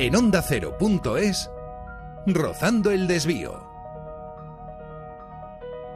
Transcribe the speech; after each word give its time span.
En 0.00 0.14
onda 0.14 0.38
ondacero.es, 0.38 1.50
Rozando 2.26 2.92
el 2.92 3.08
Desvío. 3.08 3.68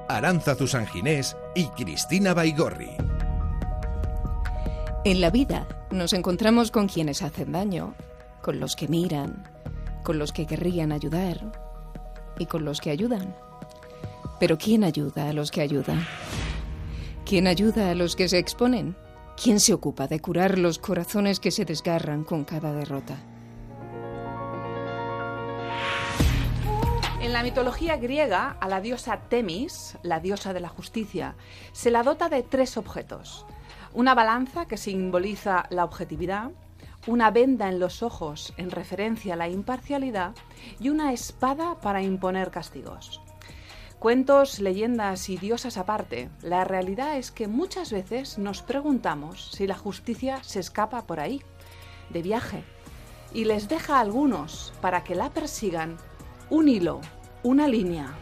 Aranza 0.08 0.56
Sanginés 0.66 1.36
y 1.54 1.66
Cristina 1.68 2.34
Baigorri. 2.34 2.96
En 5.04 5.20
la 5.20 5.30
vida 5.30 5.68
nos 5.92 6.14
encontramos 6.14 6.72
con 6.72 6.88
quienes 6.88 7.22
hacen 7.22 7.52
daño, 7.52 7.94
con 8.42 8.58
los 8.58 8.74
que 8.74 8.88
miran, 8.88 9.44
con 10.02 10.18
los 10.18 10.32
que 10.32 10.48
querrían 10.48 10.90
ayudar 10.90 11.52
y 12.40 12.46
con 12.46 12.64
los 12.64 12.80
que 12.80 12.90
ayudan. 12.90 13.36
Pero 14.40 14.58
¿quién 14.58 14.82
ayuda 14.82 15.28
a 15.28 15.32
los 15.32 15.52
que 15.52 15.60
ayudan? 15.60 16.04
¿Quién 17.24 17.46
ayuda 17.46 17.92
a 17.92 17.94
los 17.94 18.16
que 18.16 18.28
se 18.28 18.38
exponen? 18.38 18.96
¿Quién 19.40 19.60
se 19.60 19.72
ocupa 19.72 20.08
de 20.08 20.18
curar 20.18 20.58
los 20.58 20.80
corazones 20.80 21.38
que 21.38 21.52
se 21.52 21.64
desgarran 21.64 22.24
con 22.24 22.42
cada 22.42 22.72
derrota? 22.72 23.31
En 27.32 27.38
la 27.38 27.44
mitología 27.44 27.96
griega, 27.96 28.58
a 28.60 28.68
la 28.68 28.82
diosa 28.82 29.16
Temis, 29.30 29.96
la 30.02 30.20
diosa 30.20 30.52
de 30.52 30.60
la 30.60 30.68
justicia, 30.68 31.34
se 31.72 31.90
la 31.90 32.02
dota 32.02 32.28
de 32.28 32.42
tres 32.42 32.76
objetos. 32.76 33.46
Una 33.94 34.14
balanza 34.14 34.66
que 34.66 34.76
simboliza 34.76 35.64
la 35.70 35.84
objetividad, 35.84 36.50
una 37.06 37.30
venda 37.30 37.70
en 37.70 37.80
los 37.80 38.02
ojos 38.02 38.52
en 38.58 38.70
referencia 38.70 39.32
a 39.32 39.38
la 39.38 39.48
imparcialidad 39.48 40.34
y 40.78 40.90
una 40.90 41.14
espada 41.14 41.80
para 41.80 42.02
imponer 42.02 42.50
castigos. 42.50 43.22
Cuentos, 43.98 44.58
leyendas 44.58 45.30
y 45.30 45.38
diosas 45.38 45.78
aparte, 45.78 46.28
la 46.42 46.64
realidad 46.64 47.16
es 47.16 47.30
que 47.30 47.48
muchas 47.48 47.92
veces 47.92 48.36
nos 48.36 48.60
preguntamos 48.60 49.52
si 49.52 49.66
la 49.66 49.78
justicia 49.78 50.44
se 50.44 50.60
escapa 50.60 51.06
por 51.06 51.18
ahí, 51.18 51.42
de 52.10 52.20
viaje, 52.20 52.62
y 53.32 53.46
les 53.46 53.70
deja 53.70 53.96
a 53.96 54.00
algunos 54.00 54.74
para 54.82 55.02
que 55.02 55.14
la 55.14 55.30
persigan 55.30 55.96
un 56.50 56.68
hilo, 56.68 57.00
una 57.44 57.66
línea. 57.68 58.14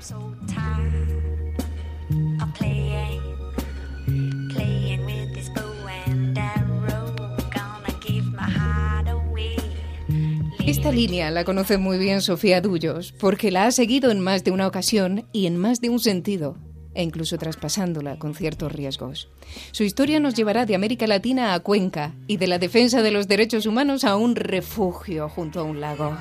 Esta 10.67 10.93
línea 10.93 11.31
la 11.31 11.45
conoce 11.45 11.79
muy 11.79 11.99
bien 11.99 12.21
Sofía 12.23 12.61
Dullos, 12.61 13.13
porque 13.13 13.51
la 13.51 13.67
ha 13.67 13.71
seguido 13.71 14.11
en 14.11 14.21
más 14.21 14.45
de 14.45 14.51
una 14.51 14.67
ocasión 14.67 15.27
y 15.33 15.47
en 15.47 15.57
más 15.57 15.81
de 15.81 15.91
un 15.91 15.99
sentido, 15.99 16.57
e 16.95 17.03
incluso 17.03 17.37
traspasándola 17.39 18.19
con 18.19 18.35
ciertos 18.35 18.73
riesgos. 18.73 19.29
Su 19.73 19.83
historia 19.83 20.21
nos 20.21 20.35
llevará 20.35 20.67
de 20.67 20.75
América 20.75 21.07
Latina 21.07 21.55
a 21.55 21.61
Cuenca 21.61 22.15
y 22.27 22.37
de 22.37 22.47
la 22.47 22.59
defensa 22.59 23.03
de 23.03 23.11
los 23.11 23.29
derechos 23.29 23.67
humanos 23.67 24.05
a 24.05 24.17
un 24.17 24.37
refugio 24.37 25.29
junto 25.29 25.61
a 25.61 25.65
un 25.65 25.81
lago. 25.81 26.17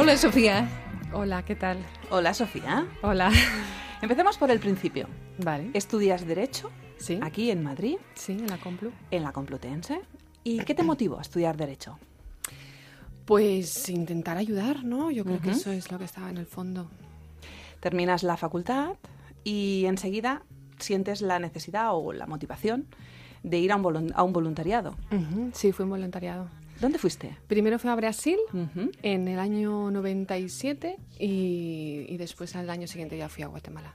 Hola 0.00 0.16
Sofía. 0.16 0.68
Hola, 1.12 1.44
¿qué 1.44 1.56
tal? 1.56 1.76
Hola 2.10 2.32
Sofía. 2.32 2.86
Hola. 3.02 3.32
Empecemos 4.00 4.38
por 4.38 4.48
el 4.48 4.60
principio. 4.60 5.08
Vale. 5.38 5.70
¿Estudias 5.74 6.24
Derecho? 6.24 6.70
Sí. 6.98 7.18
Aquí 7.20 7.50
en 7.50 7.64
Madrid. 7.64 7.96
Sí, 8.14 8.34
en 8.34 8.46
la 8.46 8.58
Complu. 8.58 8.92
En 9.10 9.24
la 9.24 9.32
Complutense. 9.32 10.00
¿Y 10.44 10.60
qué 10.60 10.76
te 10.76 10.84
motivó 10.84 11.18
a 11.18 11.22
estudiar 11.22 11.56
Derecho? 11.56 11.98
Pues 13.24 13.88
intentar 13.88 14.36
ayudar, 14.36 14.84
¿no? 14.84 15.10
Yo 15.10 15.24
creo 15.24 15.40
que 15.40 15.50
eso 15.50 15.72
es 15.72 15.90
lo 15.90 15.98
que 15.98 16.04
estaba 16.04 16.30
en 16.30 16.36
el 16.36 16.46
fondo. 16.46 16.88
Terminas 17.80 18.22
la 18.22 18.36
facultad 18.36 18.90
y 19.42 19.84
enseguida 19.86 20.42
sientes 20.78 21.22
la 21.22 21.40
necesidad 21.40 21.88
o 21.92 22.12
la 22.12 22.28
motivación 22.28 22.86
de 23.42 23.58
ir 23.58 23.72
a 23.72 23.76
un, 23.76 24.12
a 24.14 24.22
un 24.22 24.32
voluntariado. 24.32 24.94
Sí, 25.54 25.72
fue 25.72 25.86
un 25.86 25.90
voluntariado. 25.90 26.46
¿Dónde 26.80 26.98
fuiste? 26.98 27.36
Primero 27.48 27.78
fui 27.78 27.90
a 27.90 27.94
Brasil 27.96 28.38
en 29.02 29.28
el 29.28 29.38
año 29.38 29.90
97 29.90 30.96
y, 31.18 32.06
y 32.08 32.16
después 32.16 32.54
al 32.54 32.70
año 32.70 32.86
siguiente 32.86 33.16
ya 33.16 33.28
fui 33.28 33.42
a 33.42 33.48
Guatemala. 33.48 33.94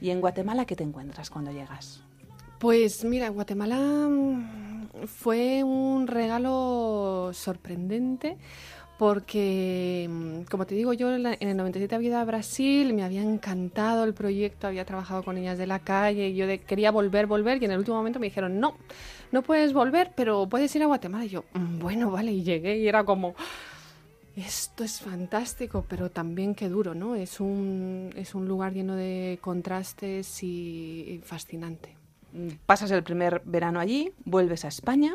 ¿Y 0.00 0.10
en 0.10 0.20
Guatemala 0.20 0.64
qué 0.64 0.74
te 0.74 0.82
encuentras 0.82 1.30
cuando 1.30 1.52
llegas? 1.52 2.02
Pues 2.58 3.04
mira, 3.04 3.28
Guatemala 3.28 3.76
mm, 3.76 5.06
fue 5.06 5.62
un 5.62 6.06
regalo 6.06 7.30
sorprendente 7.32 8.36
porque, 8.98 10.08
mm, 10.08 10.42
como 10.50 10.66
te 10.66 10.74
digo, 10.74 10.92
yo 10.92 11.14
en 11.14 11.26
el 11.40 11.56
97 11.56 11.94
había 11.94 12.08
ido 12.08 12.18
a 12.18 12.24
Brasil, 12.24 12.94
me 12.94 13.02
había 13.02 13.22
encantado 13.22 14.04
el 14.04 14.14
proyecto, 14.14 14.66
había 14.66 14.84
trabajado 14.84 15.22
con 15.22 15.34
niñas 15.34 15.58
de 15.58 15.66
la 15.66 15.80
calle, 15.80 16.28
y 16.28 16.34
yo 16.36 16.46
quería 16.66 16.90
volver, 16.90 17.26
volver, 17.26 17.60
y 17.60 17.64
en 17.64 17.72
el 17.72 17.78
último 17.78 17.96
momento 17.96 18.20
me 18.20 18.26
dijeron, 18.26 18.60
no, 18.60 18.76
no 19.32 19.42
puedes 19.42 19.72
volver, 19.72 20.12
pero 20.14 20.46
puedes 20.48 20.74
ir 20.76 20.82
a 20.82 20.86
Guatemala. 20.86 21.24
Y 21.24 21.30
yo, 21.30 21.44
mm, 21.54 21.78
bueno, 21.78 22.10
vale, 22.10 22.32
y 22.32 22.42
llegué 22.42 22.78
y 22.78 22.86
era 22.86 23.02
como, 23.04 23.34
esto 24.36 24.82
es 24.82 25.00
fantástico, 25.00 25.84
pero 25.88 26.10
también 26.10 26.54
qué 26.54 26.68
duro, 26.68 26.94
¿no? 26.94 27.14
Es 27.14 27.40
un, 27.40 28.10
es 28.16 28.34
un 28.34 28.48
lugar 28.48 28.72
lleno 28.72 28.96
de 28.96 29.38
contrastes 29.42 30.42
y, 30.42 31.20
fascinante. 31.24 31.96
Pasas 32.64 32.90
el 32.92 33.02
primer 33.02 33.42
verano 33.44 33.78
allí, 33.78 34.12
vuelves 34.24 34.64
a 34.64 34.68
España, 34.68 35.14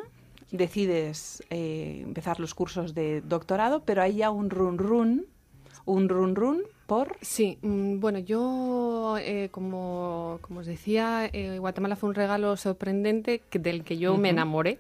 decides 0.52 1.44
eh, 1.50 2.02
empezar 2.04 2.40
los 2.40 2.54
cursos 2.54 2.94
de 2.94 3.22
doctorado, 3.22 3.84
pero 3.84 4.02
hay 4.02 4.18
ya 4.18 4.30
un 4.32 4.50
run 4.50 4.78
run, 4.78 5.26
un 5.86 6.10
run 6.10 6.36
run 6.36 6.62
¿Por? 6.88 7.18
Sí, 7.22 7.58
mm, 7.62 8.00
bueno, 8.00 8.20
yo, 8.20 9.18
eh, 9.20 9.50
como, 9.52 10.40
como, 10.42 10.62
os 10.62 10.66
decía, 10.66 11.30
eh, 11.34 11.60
Guatemala 11.60 11.98
fue 11.98 12.08
un 12.08 12.16
regalo 12.16 12.56
sorprendente 12.56 13.42
del 13.52 13.84
que 13.84 13.98
yo 13.98 14.16
me 14.16 14.30
enamoré 14.30 14.78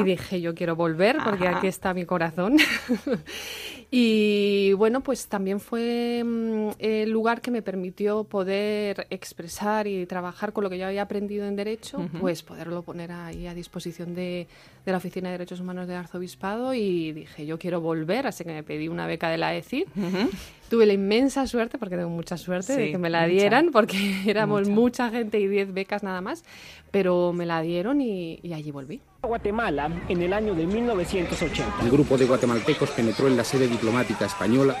y 0.00 0.02
dije, 0.02 0.40
yo 0.40 0.54
quiero 0.54 0.76
volver 0.76 1.18
porque 1.22 1.46
aquí 1.46 1.66
está 1.66 1.92
mi 1.92 2.06
corazón. 2.06 2.56
y 3.94 4.72
bueno, 4.72 5.02
pues 5.02 5.26
también 5.26 5.60
fue 5.60 6.24
mm, 6.24 6.70
el 6.78 7.10
lugar 7.10 7.42
que 7.42 7.50
me 7.50 7.60
permitió 7.60 8.24
poder 8.24 9.06
expresar 9.10 9.86
y 9.86 10.06
trabajar 10.06 10.54
con 10.54 10.64
lo 10.64 10.70
que 10.70 10.78
yo 10.78 10.86
había 10.86 11.02
aprendido 11.02 11.44
en 11.44 11.56
Derecho, 11.56 12.08
pues 12.18 12.42
poderlo 12.42 12.80
poner 12.80 13.12
ahí 13.12 13.46
a 13.46 13.52
disposición 13.52 14.14
de, 14.14 14.46
de, 14.86 14.92
la 14.92 14.96
Oficina 14.96 15.28
de 15.28 15.32
Derechos 15.32 15.60
Humanos 15.60 15.88
del 15.88 15.98
Arzobispado 15.98 16.72
y 16.72 17.12
dije, 17.12 17.44
yo 17.44 17.58
quiero 17.58 17.82
volver, 17.82 18.26
así 18.26 18.44
que 18.44 18.54
me 18.54 18.62
pedí 18.62 18.88
una 18.88 19.06
beca 19.06 19.28
de 19.28 19.36
la 19.36 19.54
ECID. 19.54 19.84
Tuve 20.72 20.86
la 20.86 20.94
inmensa 20.94 21.46
suerte, 21.46 21.76
porque 21.76 21.96
tengo 21.96 22.08
mucha 22.08 22.38
suerte, 22.38 22.74
de 22.74 22.92
que 22.92 22.96
me 22.96 23.10
la 23.10 23.26
dieran, 23.26 23.72
porque 23.72 24.22
éramos 24.26 24.70
mucha, 24.70 25.10
gente 25.10 25.38
y 25.38 25.46
10 25.46 25.74
becas 25.74 26.02
nada 26.02 26.22
más, 26.22 26.44
pero 26.90 27.34
me 27.34 27.44
la 27.44 27.60
dieron 27.60 28.00
y, 28.00 28.40
allí 28.54 28.70
volví. 28.70 29.02
Guatemala 29.20 29.90
en 30.08 30.22
el 30.22 30.32
año 30.32 30.54
de 30.54 30.66
1980. 30.66 31.74
El 31.82 31.90
grupo 31.90 32.16
de 32.16 32.24
guatemaltecos 32.24 32.88
penetró 32.92 33.28
en 33.28 33.36
la 33.36 33.44
sede 33.44 33.68
diplomática 33.68 34.24
española 34.24 34.74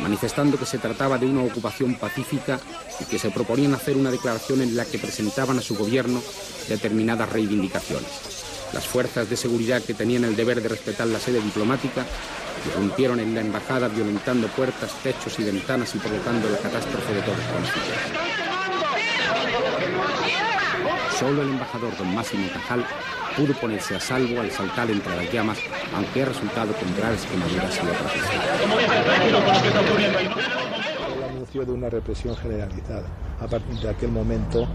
manifestando 0.00 0.58
que 0.58 0.66
se 0.66 0.78
trataba 0.78 1.18
de 1.18 1.26
una 1.26 1.44
ocupación 1.44 1.94
pacífica 1.94 2.58
y 3.00 3.04
que 3.04 3.20
se 3.20 3.30
proponían 3.30 3.74
hacer 3.74 3.96
una 3.96 4.10
declaración 4.10 4.60
en 4.60 4.74
la 4.74 4.86
que 4.86 4.98
presentaban 4.98 5.56
a 5.56 5.62
su 5.62 5.76
gobierno 5.76 6.20
determinadas 6.68 7.32
reivindicaciones. 7.32 8.47
Las 8.72 8.86
fuerzas 8.86 9.28
de 9.30 9.36
seguridad 9.36 9.82
que 9.82 9.94
tenían 9.94 10.24
el 10.24 10.36
deber 10.36 10.60
de 10.60 10.68
respetar 10.68 11.06
la 11.06 11.18
sede 11.18 11.40
diplomática 11.40 12.04
irrumpieron 12.66 13.20
en 13.20 13.34
la 13.34 13.40
embajada 13.40 13.88
violentando 13.88 14.48
puertas, 14.48 14.92
techos 15.02 15.38
y 15.38 15.44
ventanas 15.44 15.94
y 15.94 15.98
provocando 15.98 16.50
la 16.50 16.58
catástrofe 16.58 17.14
de 17.14 17.22
todos 17.22 17.38
conocidos. 17.52 17.88
Solo 21.18 21.42
el 21.42 21.48
embajador 21.48 21.96
don 21.96 22.14
Máximo 22.14 22.48
Cajal 22.52 22.86
pudo 23.36 23.54
ponerse 23.54 23.96
a 23.96 24.00
salvo 24.00 24.40
al 24.40 24.50
saltar 24.50 24.90
entre 24.90 25.16
las 25.16 25.32
llamas, 25.32 25.58
aunque 25.94 26.22
ha 26.22 26.26
resultado 26.26 26.72
con 26.74 26.96
graves 26.96 27.24
quemaduras 27.26 27.76
y 27.76 27.80
otras 27.80 28.12
El 31.16 31.24
anuncio 31.24 31.64
de 31.64 31.72
una 31.72 31.88
represión 31.88 32.36
generalizada. 32.36 33.08
A 33.40 33.46
partir 33.46 33.78
de 33.78 33.88
aquel 33.90 34.10
momento 34.10 34.68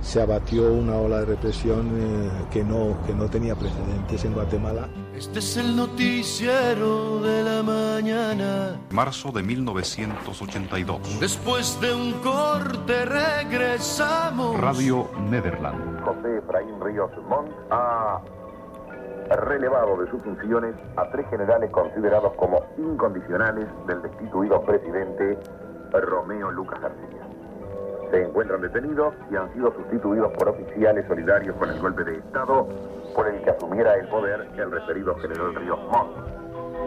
se 0.00 0.22
abatió 0.22 0.72
una 0.72 0.96
ola 0.96 1.18
de 1.20 1.26
represión 1.26 1.90
eh, 1.98 2.30
que, 2.52 2.62
no, 2.62 2.96
que 3.06 3.12
no 3.12 3.28
tenía 3.28 3.56
precedentes 3.56 4.24
en 4.24 4.34
Guatemala. 4.34 4.88
Este 5.16 5.40
es 5.40 5.56
el 5.56 5.74
noticiero 5.74 7.20
de 7.20 7.42
la 7.42 7.62
mañana. 7.62 8.80
Marzo 8.90 9.32
de 9.32 9.42
1982. 9.42 11.20
Después 11.20 11.80
de 11.80 11.92
un 11.92 12.12
corte 12.22 13.04
regresamos. 13.04 14.60
Radio 14.60 15.10
Nederland. 15.28 16.04
José 16.04 16.38
Efraín 16.38 16.80
Ríos 16.80 17.10
Montt 17.28 17.50
ha 17.70 18.20
relevado 19.48 20.00
de 20.00 20.10
sus 20.10 20.22
funciones 20.22 20.74
a 20.96 21.10
tres 21.10 21.26
generales 21.30 21.70
considerados 21.72 22.32
como 22.36 22.62
incondicionales 22.78 23.66
del 23.88 24.02
destituido 24.02 24.62
presidente 24.62 25.36
Romeo 25.92 26.52
Lucas 26.52 26.80
García 26.80 27.25
se 28.16 28.22
encuentran 28.22 28.62
detenidos 28.62 29.14
y 29.30 29.36
han 29.36 29.52
sido 29.52 29.72
sustituidos 29.74 30.32
por 30.32 30.48
oficiales 30.48 31.06
solidarios 31.06 31.54
con 31.56 31.68
el 31.68 31.78
golpe 31.80 32.02
de 32.04 32.16
Estado 32.16 32.66
por 33.14 33.28
el 33.28 33.42
que 33.42 33.50
asumiera 33.50 33.94
el 33.94 34.08
poder 34.08 34.48
el 34.56 34.70
referido 34.70 35.14
general 35.16 35.54
Ríos 35.54 35.78
Montt. 35.90 36.16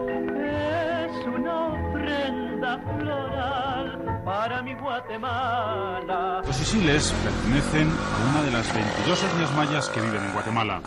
Es 0.08 1.26
una 1.26 1.66
ofrenda 1.68 2.78
floral 2.98 4.22
para 4.24 4.62
mi 4.62 4.74
Guatemala. 4.74 6.42
Los 6.44 6.60
isiles 6.60 7.14
pertenecen 7.22 7.88
a 7.88 8.30
una 8.30 8.42
de 8.42 8.50
las 8.50 8.74
22 8.74 9.24
etnias 9.24 9.54
mayas 9.54 9.88
que 9.88 10.00
viven 10.00 10.22
en 10.22 10.32
Guatemala. 10.32 10.80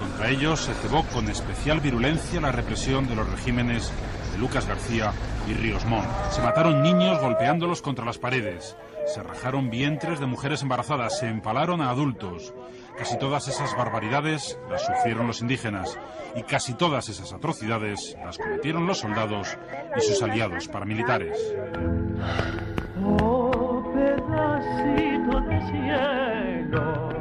Contra 0.00 0.28
ellos 0.28 0.60
se 0.62 0.74
cebó 0.74 1.04
con 1.14 1.28
especial 1.28 1.80
virulencia 1.80 2.40
la 2.40 2.50
represión 2.50 3.06
de 3.06 3.14
los 3.14 3.30
regímenes 3.30 3.92
de 4.32 4.38
Lucas 4.38 4.66
García 4.66 5.12
y 5.48 5.54
Ríos 5.54 5.84
Montt. 5.86 6.08
Se 6.30 6.42
mataron 6.42 6.82
niños 6.82 7.20
golpeándolos 7.20 7.82
contra 7.82 8.04
las 8.04 8.18
paredes. 8.18 8.76
Se 9.06 9.22
rajaron 9.22 9.70
vientres 9.70 10.20
de 10.20 10.26
mujeres 10.26 10.62
embarazadas. 10.62 11.18
Se 11.18 11.28
empalaron 11.28 11.80
a 11.80 11.90
adultos. 11.90 12.54
Casi 12.98 13.18
todas 13.18 13.48
esas 13.48 13.76
barbaridades 13.76 14.58
las 14.70 14.84
sufrieron 14.84 15.26
los 15.26 15.40
indígenas 15.40 15.98
y 16.34 16.42
casi 16.42 16.74
todas 16.74 17.08
esas 17.08 17.32
atrocidades 17.32 18.16
las 18.24 18.38
cometieron 18.38 18.86
los 18.86 18.98
soldados 18.98 19.56
y 19.96 20.00
sus 20.00 20.22
aliados 20.22 20.68
paramilitares. 20.68 21.38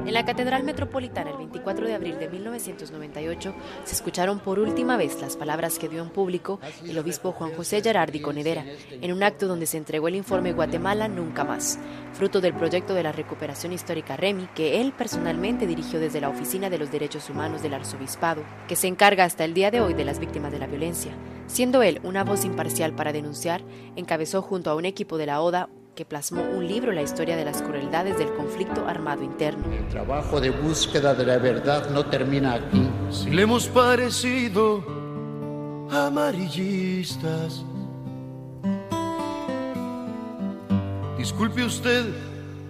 En 0.06 0.14
la 0.14 0.24
Catedral 0.24 0.64
Metropolitana 0.64 1.32
el 1.32 1.38
24 1.38 1.88
de 1.88 1.96
abril 1.96 2.20
de 2.20 2.30
1998 2.30 3.56
se 3.86 3.96
escucharon 3.96 4.40
por 4.40 4.60
última 4.60 4.98
vez 4.98 5.20
las 5.20 5.36
palabras 5.36 5.80
que 5.80 5.90
dio 5.90 6.04
en 6.04 6.12
público 6.12 6.60
el 6.88 7.00
obispo 7.00 7.32
Juan 7.32 7.56
José 7.56 7.82
Gerardi 7.82 8.20
Conedera 8.22 8.64
en 8.92 9.12
un 9.12 9.24
acto 9.24 9.48
donde 9.48 9.66
se 9.66 9.78
entregó 9.78 10.08
el 10.08 10.16
informe 10.16 10.54
Guatemala 10.54 11.08
Nunca 11.08 11.44
Más, 11.44 11.80
fruto 12.14 12.40
del 12.40 12.54
proyecto 12.54 12.94
de 12.94 13.02
la 13.02 13.14
recuperación 13.14 13.74
histórica 13.74 14.16
REMI 14.16 14.48
que 14.54 14.80
él 14.80 14.94
personalmente 14.96 15.66
dirigió 15.66 16.00
desde 16.00 16.22
la 16.22 16.30
Oficina 16.30 16.70
de 16.70 16.78
los 16.78 16.92
Derechos 16.92 17.28
Humanos 17.32 17.64
del 17.64 17.74
Arzobispado, 17.74 18.44
que 18.68 18.76
se 18.76 18.86
encarga 18.86 19.24
hasta 19.24 19.44
el 19.44 19.56
día 19.56 19.72
de 19.72 19.82
hoy 19.82 19.96
de 19.96 20.06
las 20.06 20.20
víctimas 20.20 20.52
de 20.52 20.60
la 20.60 20.68
violencia. 20.68 21.14
Siendo 21.48 21.82
él 21.82 22.00
una 22.04 22.24
voz 22.24 22.46
imparcial 22.46 22.94
para 22.94 23.12
denunciar, 23.12 23.62
encabezó 23.96 24.44
junto 24.44 24.70
a 24.70 24.76
un 24.76 24.86
equipo 24.86 25.18
de 25.18 25.26
la 25.26 25.42
ODA 25.42 25.68
que 25.96 26.04
plasmó 26.04 26.42
un 26.42 26.68
libro 26.68 26.92
la 26.92 27.02
historia 27.02 27.38
de 27.38 27.46
las 27.46 27.62
crueldades 27.62 28.18
del 28.18 28.34
conflicto 28.34 28.86
armado 28.86 29.24
interno. 29.24 29.72
El 29.72 29.88
trabajo 29.88 30.42
de 30.42 30.50
búsqueda 30.50 31.14
de 31.16 31.26
la 31.26 31.38
verdad 31.38 31.90
no 31.90 32.06
termina 32.06 32.56
aquí. 32.56 32.86
Si 33.10 33.30
le 33.30 33.44
hemos 33.44 33.68
parecido 33.68 34.84
amarillistas, 35.90 37.64
disculpe 41.18 41.64
usted, 41.64 42.04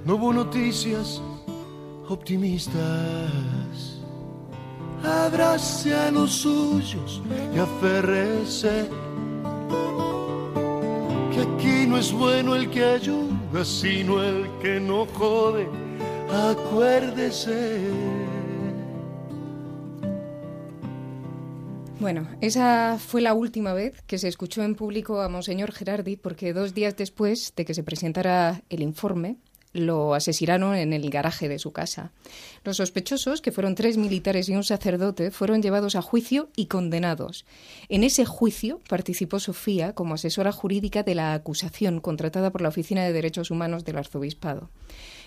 no 0.06 0.16
hubo 0.16 0.32
noticias 0.32 1.20
optimistas. 2.08 2.76
Abrace 5.04 5.96
a 5.96 6.12
los 6.12 6.32
suyos 6.32 7.22
y 7.56 7.60
aférrese 7.60 8.88
que 11.36 11.42
aquí 11.42 11.86
no 11.86 11.98
es 11.98 12.14
bueno 12.14 12.56
el 12.56 12.70
que 12.70 12.84
ayuda, 12.84 13.66
sino 13.66 14.24
el 14.24 14.48
que 14.62 14.80
no 14.80 15.06
jode. 15.06 15.68
Acuérdese. 16.32 17.82
Bueno, 22.00 22.28
esa 22.40 22.98
fue 23.00 23.22
la 23.22 23.34
última 23.34 23.74
vez 23.74 24.02
que 24.04 24.18
se 24.18 24.30
escuchó 24.30 24.64
en 24.64 24.76
público 24.76 25.22
a 25.22 25.28
Monseñor 25.28 25.74
Gerardi, 25.74 26.16
porque 26.16 26.54
dos 26.54 26.74
días 26.74 26.96
después 26.96 27.54
de 27.56 27.66
que 27.66 27.74
se 27.74 27.84
presentara 27.84 28.62
el 28.70 28.82
informe, 28.82 29.38
lo 29.76 30.14
asesinaron 30.14 30.76
en 30.76 30.94
el 30.94 31.10
garaje 31.10 31.50
de 31.50 31.60
su 31.60 31.72
casa. 31.72 32.12
Los 32.64 32.78
sospechosos, 32.78 33.42
que 33.42 33.52
fueron 33.52 33.76
tres 33.76 33.98
militares 33.98 34.48
y 34.50 34.56
un 34.56 34.64
sacerdote, 34.64 35.32
fueron 35.32 35.62
llevados 35.62 35.96
a 35.96 36.02
juicio 36.02 36.50
y 36.56 36.68
condenados. 36.68 37.46
En 37.90 38.04
ese 38.04 38.26
juicio 38.26 38.80
participó 38.88 39.40
Sofía 39.40 39.94
como 39.94 40.16
asesora 40.16 40.52
jurídica 40.52 41.04
de 41.04 41.16
la 41.16 41.34
acusación 41.34 42.00
contratada 42.00 42.52
por 42.52 42.62
la 42.62 42.70
Oficina 42.70 43.04
de 43.04 43.14
Derechos 43.14 43.52
Humanos 43.52 43.84
del 43.84 43.98
Arzobispado. 43.98 44.70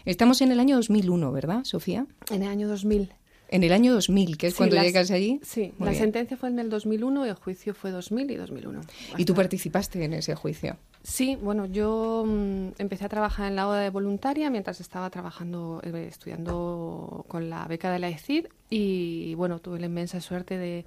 Estamos 0.04 0.40
en 0.40 0.50
el 0.50 0.60
año 0.60 0.76
2001, 0.76 1.30
¿verdad, 1.30 1.64
Sofía? 1.64 2.06
En 2.30 2.42
el 2.42 2.48
año 2.48 2.68
2000. 2.68 3.12
En 3.50 3.64
el 3.64 3.72
año 3.72 3.94
2000, 3.94 4.36
que 4.36 4.48
es 4.48 4.52
Sí, 4.54 4.58
cuando 4.58 4.76
las- 4.76 4.84
llegas 4.84 5.10
allí. 5.10 5.40
Sí, 5.42 5.72
Muy 5.78 5.86
la 5.86 5.90
bien. 5.92 6.02
sentencia 6.02 6.36
fue 6.36 6.50
en 6.50 6.58
el 6.58 6.68
2001 6.68 7.24
y 7.24 7.30
el 7.30 7.34
juicio 7.34 7.74
fue 7.74 7.90
2000 7.90 8.30
y 8.30 8.36
2001. 8.36 8.80
Y 9.16 9.24
tú 9.24 9.34
participaste 9.34 10.04
en 10.04 10.12
ese 10.12 10.34
juicio. 10.34 10.76
Sí, 11.02 11.36
bueno, 11.40 11.64
yo 11.64 12.24
mm, 12.26 12.68
empecé 12.78 13.06
a 13.06 13.08
trabajar 13.08 13.46
en 13.48 13.56
la 13.56 13.66
ODA 13.68 13.80
de 13.80 13.90
voluntaria 13.90 14.50
mientras 14.50 14.80
estaba 14.80 15.08
trabajando, 15.08 15.80
eh, 15.82 16.06
estudiando 16.08 17.24
con 17.28 17.48
la 17.48 17.66
beca 17.66 17.90
de 17.90 17.98
la 18.00 18.08
ECID 18.10 18.46
y 18.68 19.34
bueno, 19.34 19.60
tuve 19.60 19.78
la 19.80 19.86
inmensa 19.86 20.20
suerte 20.20 20.58
de 20.58 20.84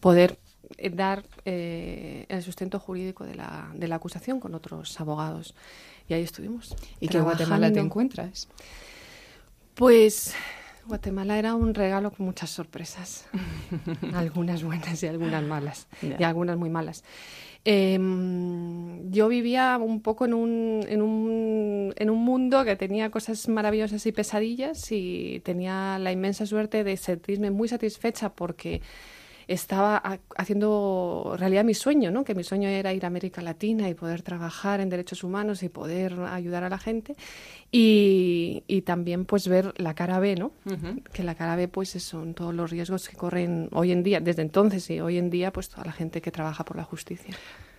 poder 0.00 0.38
eh, 0.76 0.90
dar 0.90 1.24
eh, 1.46 2.26
el 2.28 2.42
sustento 2.42 2.78
jurídico 2.78 3.24
de 3.24 3.36
la, 3.36 3.70
de 3.74 3.88
la 3.88 3.94
acusación 3.96 4.38
con 4.40 4.54
otros 4.54 5.00
abogados. 5.00 5.54
Y 6.08 6.14
ahí 6.14 6.22
estuvimos. 6.24 6.74
¿Y 7.00 7.08
qué 7.08 7.20
Guatemala 7.20 7.72
te 7.72 7.80
encuentras? 7.80 8.48
Pues 9.74 10.34
Guatemala 10.86 11.38
era 11.38 11.54
un 11.54 11.74
regalo 11.74 12.10
con 12.10 12.26
muchas 12.26 12.50
sorpresas. 12.50 13.26
algunas 14.14 14.62
buenas 14.62 15.02
y 15.02 15.06
algunas 15.06 15.42
malas. 15.42 15.86
Y 16.02 16.22
algunas 16.22 16.56
muy 16.56 16.70
malas. 16.70 17.04
Em, 17.64 19.10
yo 19.12 19.28
vivía 19.28 19.78
un 19.80 20.00
poco 20.00 20.24
en 20.24 20.34
un, 20.34 20.84
en, 20.88 21.00
un, 21.00 21.94
en 21.96 22.10
un 22.10 22.24
mundo 22.24 22.64
que 22.64 22.74
tenía 22.74 23.10
cosas 23.10 23.48
maravillosas 23.48 24.04
y 24.04 24.12
pesadillas 24.12 24.90
y 24.90 25.40
tenía 25.44 25.98
la 26.00 26.10
inmensa 26.10 26.44
suerte 26.44 26.82
de 26.82 26.96
sentirme 26.96 27.52
muy 27.52 27.68
satisfecha 27.68 28.30
porque 28.30 28.82
estaba 29.52 29.96
ha- 29.96 30.18
haciendo 30.36 31.34
realidad 31.38 31.64
mi 31.64 31.74
sueño, 31.74 32.10
¿no? 32.10 32.24
Que 32.24 32.34
mi 32.34 32.44
sueño 32.44 32.68
era 32.68 32.92
ir 32.92 33.04
a 33.04 33.08
América 33.08 33.40
Latina 33.42 33.88
y 33.88 33.94
poder 33.94 34.22
trabajar 34.22 34.80
en 34.80 34.88
derechos 34.88 35.22
humanos 35.24 35.62
y 35.62 35.68
poder 35.68 36.18
ayudar 36.20 36.64
a 36.64 36.68
la 36.68 36.78
gente 36.78 37.14
y, 37.70 38.62
y 38.66 38.82
también 38.82 39.24
pues 39.24 39.48
ver 39.48 39.72
la 39.76 39.94
cara 39.94 40.18
B, 40.20 40.36
¿no? 40.36 40.52
Que 41.12 41.22
la 41.22 41.34
cara 41.34 41.56
B 41.56 41.68
pues 41.68 41.90
son 41.90 42.34
todos 42.34 42.54
los 42.54 42.70
riesgos 42.70 43.08
que 43.08 43.16
corren 43.16 43.68
hoy 43.72 43.92
en 43.92 44.02
día, 44.02 44.20
desde 44.20 44.42
entonces 44.42 44.88
y 44.90 45.00
hoy 45.00 45.18
en 45.18 45.30
día 45.30 45.52
pues 45.52 45.68
toda 45.68 45.84
la 45.84 45.92
gente 45.92 46.20
que 46.20 46.30
trabaja 46.30 46.64
por 46.64 46.76
la 46.76 46.84
justicia. 46.84 47.34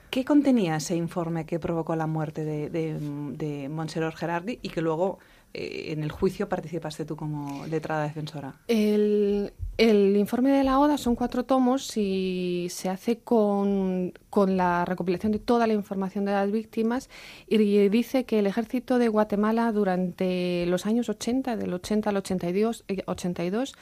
¿Qué 0.10 0.24
contenía 0.26 0.76
ese 0.76 0.96
informe 0.96 1.46
que 1.46 1.60
provocó 1.60 1.96
la 1.96 2.06
muerte 2.08 2.46
de, 2.46 2.70
de, 2.70 2.98
de 3.00 3.68
Montserrat 3.70 4.16
Gerardi 4.16 4.60
y 4.62 4.70
que 4.70 4.82
luego 4.82 5.18
en 5.54 6.04
el 6.04 6.12
juicio 6.12 6.50
participaste 6.50 7.06
tú 7.06 7.16
como 7.16 7.66
letrada 7.68 8.04
defensora? 8.04 8.56
El, 8.68 9.54
el 9.78 10.16
informe 10.18 10.52
de 10.52 10.64
la 10.64 10.80
ODA 10.80 10.98
son 10.98 11.16
cuatro 11.16 11.46
tomos 11.46 11.98
y 11.98 12.68
se 12.70 12.90
hace 12.90 13.20
con, 13.20 14.14
con 14.30 14.58
la 14.58 14.86
recopilación 14.86 15.32
de 15.32 15.40
toda 15.40 15.68
la 15.68 15.74
información 15.74 16.26
de 16.26 16.32
las 16.32 16.52
víctimas 16.52 17.10
y 17.48 17.58
dice 17.90 18.26
que 18.26 18.40
el 18.40 18.48
ejército 18.48 19.00
de 19.00 19.08
Guatemala 19.08 19.72
durante 19.72 20.66
los 20.68 20.86
años 20.86 21.10
80, 21.10 21.56
del 21.56 21.74
80 21.74 22.10
al 22.10 22.18
82, 22.18 22.86
eh, 22.88 23.04
82 23.06 23.76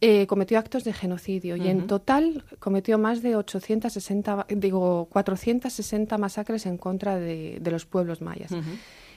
eh, 0.00 0.26
cometió 0.26 0.58
actos 0.58 0.84
de 0.84 0.92
genocidio 0.92 1.56
y 1.56 1.68
en 1.68 1.86
total 1.86 2.44
cometió 2.58 2.98
más 2.98 3.22
de 3.22 3.36
860, 3.36 4.46
digo, 4.50 5.06
460 5.10 6.18
masacres 6.18 6.66
en 6.66 6.78
contra 6.78 7.16
de, 7.16 7.58
de 7.60 7.70
los 7.70 7.86
pueblos 7.86 8.20
mayas. 8.20 8.50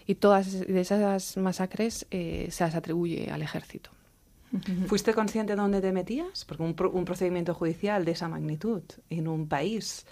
Y 0.07 0.15
todas 0.15 0.59
de 0.61 0.79
esas 0.81 1.37
masacres 1.37 2.07
eh, 2.11 2.47
se 2.49 2.63
las 2.63 2.75
atribuye 2.75 3.29
al 3.29 3.41
ejército. 3.41 3.89
¿Fuiste 4.87 5.13
consciente 5.13 5.53
de 5.53 5.61
dónde 5.61 5.81
te 5.81 5.91
metías? 5.91 6.45
Porque 6.45 6.63
un, 6.63 6.73
pro- 6.73 6.89
un 6.91 7.03
procedimiento 7.03 7.53
judicial 7.53 8.05
de 8.05 8.11
esa 8.13 8.29
magnitud 8.29 8.81
en 9.09 9.27
un 9.27 9.47
país 9.49 10.05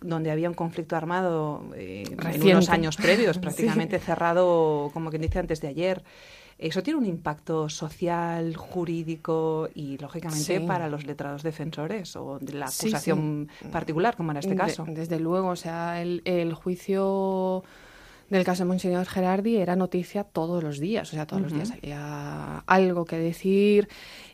donde 0.00 0.32
había 0.32 0.48
un 0.48 0.54
conflicto 0.54 0.96
armado 0.96 1.62
eh, 1.76 2.02
en 2.08 2.42
unos 2.42 2.68
años 2.70 2.96
previos, 2.96 3.36
Sí. 3.36 3.40
prácticamente 3.40 4.00
cerrado, 4.00 4.90
como 4.92 5.10
quien 5.10 5.22
dice, 5.22 5.38
antes 5.38 5.60
de 5.60 5.68
ayer. 5.68 6.02
Eso 6.58 6.82
tiene 6.82 6.98
un 6.98 7.06
impacto 7.06 7.68
social, 7.68 8.56
jurídico 8.56 9.68
y, 9.76 9.96
lógicamente, 9.98 10.58
Sí. 10.58 10.66
para 10.66 10.88
los 10.88 11.06
letrados 11.06 11.44
defensores 11.44 12.16
o 12.16 12.40
de 12.40 12.54
la 12.54 12.66
Sí, 12.66 12.88
acusación 12.88 13.48
particular, 13.70 14.16
como 14.16 14.32
en 14.32 14.38
este 14.38 14.50
De- 14.50 14.56
caso. 14.56 14.84
desde 14.88 15.20
luego, 15.20 15.48
o 15.50 15.56
sea, 15.56 16.02
el, 16.02 16.20
el 16.24 16.52
juicio 16.54 17.62
del 18.28 18.44
caso 18.44 18.64
de 18.64 18.68
Monseñor 18.68 19.06
Gerardi 19.06 19.56
era 19.56 19.76
noticia 19.76 20.24
todos 20.24 20.62
los 20.62 20.78
días, 20.78 21.08
o 21.08 21.12
sea, 21.12 21.26
todos 21.26 21.42
los 21.42 21.52
días 21.52 21.70
había 21.70 22.58
algo 22.66 23.04
que 23.04 23.18
decir. 23.18 23.88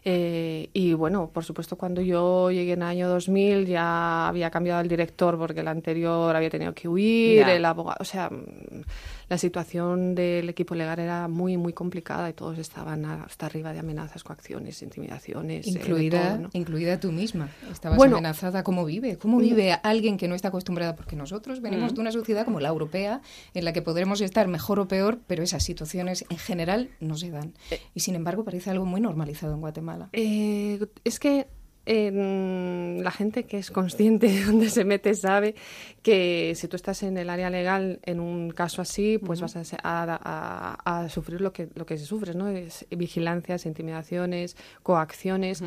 Eh, 0.05 0.69
y 0.73 0.93
bueno, 0.93 1.31
por 1.33 1.45
supuesto, 1.45 1.77
cuando 1.77 2.01
yo 2.03 2.51
llegué 2.51 2.73
en 2.73 2.83
el 2.83 2.89
año 2.89 3.09
2000 3.09 3.67
ya 3.67 4.29
había 4.29 4.51
cambiado 4.51 4.81
el 4.83 4.89
director 4.89 5.39
porque 5.39 5.61
el 5.61 5.69
anterior 5.69 6.35
había 6.37 6.51
tenido 6.51 6.75
que 6.75 6.89
huir, 6.89 7.49
el 7.49 7.65
abogado, 7.65 7.97
o 8.01 8.05
sea, 8.05 8.29
mm, 8.29 8.83
la 9.31 9.39
situación 9.39 10.15
del 10.15 10.51
equipo 10.51 10.75
legal 10.75 10.99
era 10.99 11.27
muy, 11.29 11.57
muy 11.57 11.73
complicada 11.73 12.29
y 12.29 12.35
todos 12.35 12.59
estaban 12.59 13.05
hasta 13.07 13.47
arriba 13.47 13.73
de 13.73 13.79
amenazas, 13.79 14.23
coacciones, 14.23 14.83
intimidaciones. 14.83 15.67
eh, 15.67 15.71
Incluida, 15.71 16.29
todo, 16.33 16.39
¿no? 16.43 16.51
incluida 16.53 17.01
tú 17.01 17.11
misma. 17.11 17.49
Estabas 17.73 17.97
Bueno. 17.97 18.17
amenazada. 18.17 18.63
¿Cómo 18.63 18.85
vive? 18.85 19.17
¿Cómo 19.17 19.39
vive 19.39 19.73
alguien 19.83 20.19
que 20.19 20.29
no 20.29 20.35
está 20.35 20.49
acostumbrada? 20.49 20.95
Porque 20.97 21.17
nosotros 21.17 21.61
venimos 21.63 21.93
Mm. 21.93 21.95
de 21.95 22.01
una 22.03 22.13
sociedad 22.13 22.45
como 22.45 22.61
la 22.61 22.69
europea, 22.69 23.23
en 23.55 23.65
la 23.65 23.73
que 23.73 23.81
podremos 23.81 24.21
estar 24.21 24.47
mejor 24.49 24.79
o 24.81 24.87
peor, 24.89 25.19
pero 25.27 25.43
esas 25.43 25.63
situaciones 25.65 26.27
en 26.29 26.37
general 26.37 26.91
no 27.01 27.17
se 27.17 27.31
dan. 27.31 27.55
Y 27.95 28.01
sin 28.01 28.15
embargo 28.17 28.45
parece 28.45 28.69
algo 28.71 28.85
muy 28.85 29.01
normalizado 29.01 29.55
en 29.55 29.61
Guatemala. 29.61 29.94
Eh, 30.13 30.79
es 31.05 31.19
que 31.19 31.47
eh, 31.87 32.99
la 33.03 33.11
gente 33.11 33.45
que 33.45 33.59
es 33.59 33.71
consciente 33.71 34.27
de 34.29 34.43
dónde 34.47 34.71
se 34.71 34.87
mete 34.87 35.13
sabe 35.15 35.55
que 36.03 36.55
si 36.57 36.67
tú 36.67 36.77
estás 36.77 37.03
en 37.03 37.19
el 37.19 37.29
área 37.29 37.51
legal 37.51 38.01
en 38.05 38.21
un 38.21 38.49
caso 38.53 38.81
así, 38.81 39.19
pues 39.19 39.43
vas 39.43 39.55
a, 39.57 39.63
a- 39.83 40.79
a- 40.83 41.01
a 41.05 41.09
sufrir 41.11 41.43
lo 41.43 41.53
que, 41.53 41.69
lo 41.75 41.85
que 41.85 41.99
se 41.99 42.07
sufre, 42.07 42.35
¿no? 42.35 42.49
Es 42.49 42.87
vigilancias, 42.91 43.67
intimidaciones, 43.67 44.57
coacciones, 44.83 45.63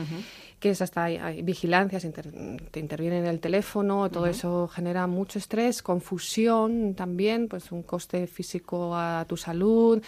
que 0.60 0.72
es 0.72 0.82
hasta 0.82 1.04
hay, 1.04 1.18
hay 1.18 1.42
vigilancias, 1.44 2.04
inter- 2.04 2.32
te 2.72 2.80
intervienen 2.80 3.26
en 3.26 3.30
el 3.30 3.40
teléfono, 3.40 4.10
todo 4.10 4.26
eso 4.26 4.68
genera 4.68 5.06
mucho 5.06 5.38
estrés, 5.38 5.84
confusión 5.84 6.96
también, 6.96 7.48
pues 7.48 7.72
un 7.72 7.84
coste 7.84 8.26
físico 8.26 8.96
a 8.96 9.24
tu 9.30 9.38
salud. 9.38 10.02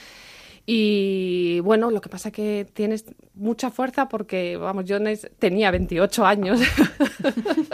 Y 0.65 1.59
bueno, 1.61 1.89
lo 1.89 1.99
que 2.01 2.09
pasa 2.09 2.29
que 2.31 2.67
tienes 2.73 3.05
mucha 3.39 3.71
fuerza 3.71 4.09
porque, 4.09 4.57
vamos, 4.57 4.85
yo 4.85 4.97
tenía 5.39 5.71
28 5.71 6.25
años. 6.25 6.59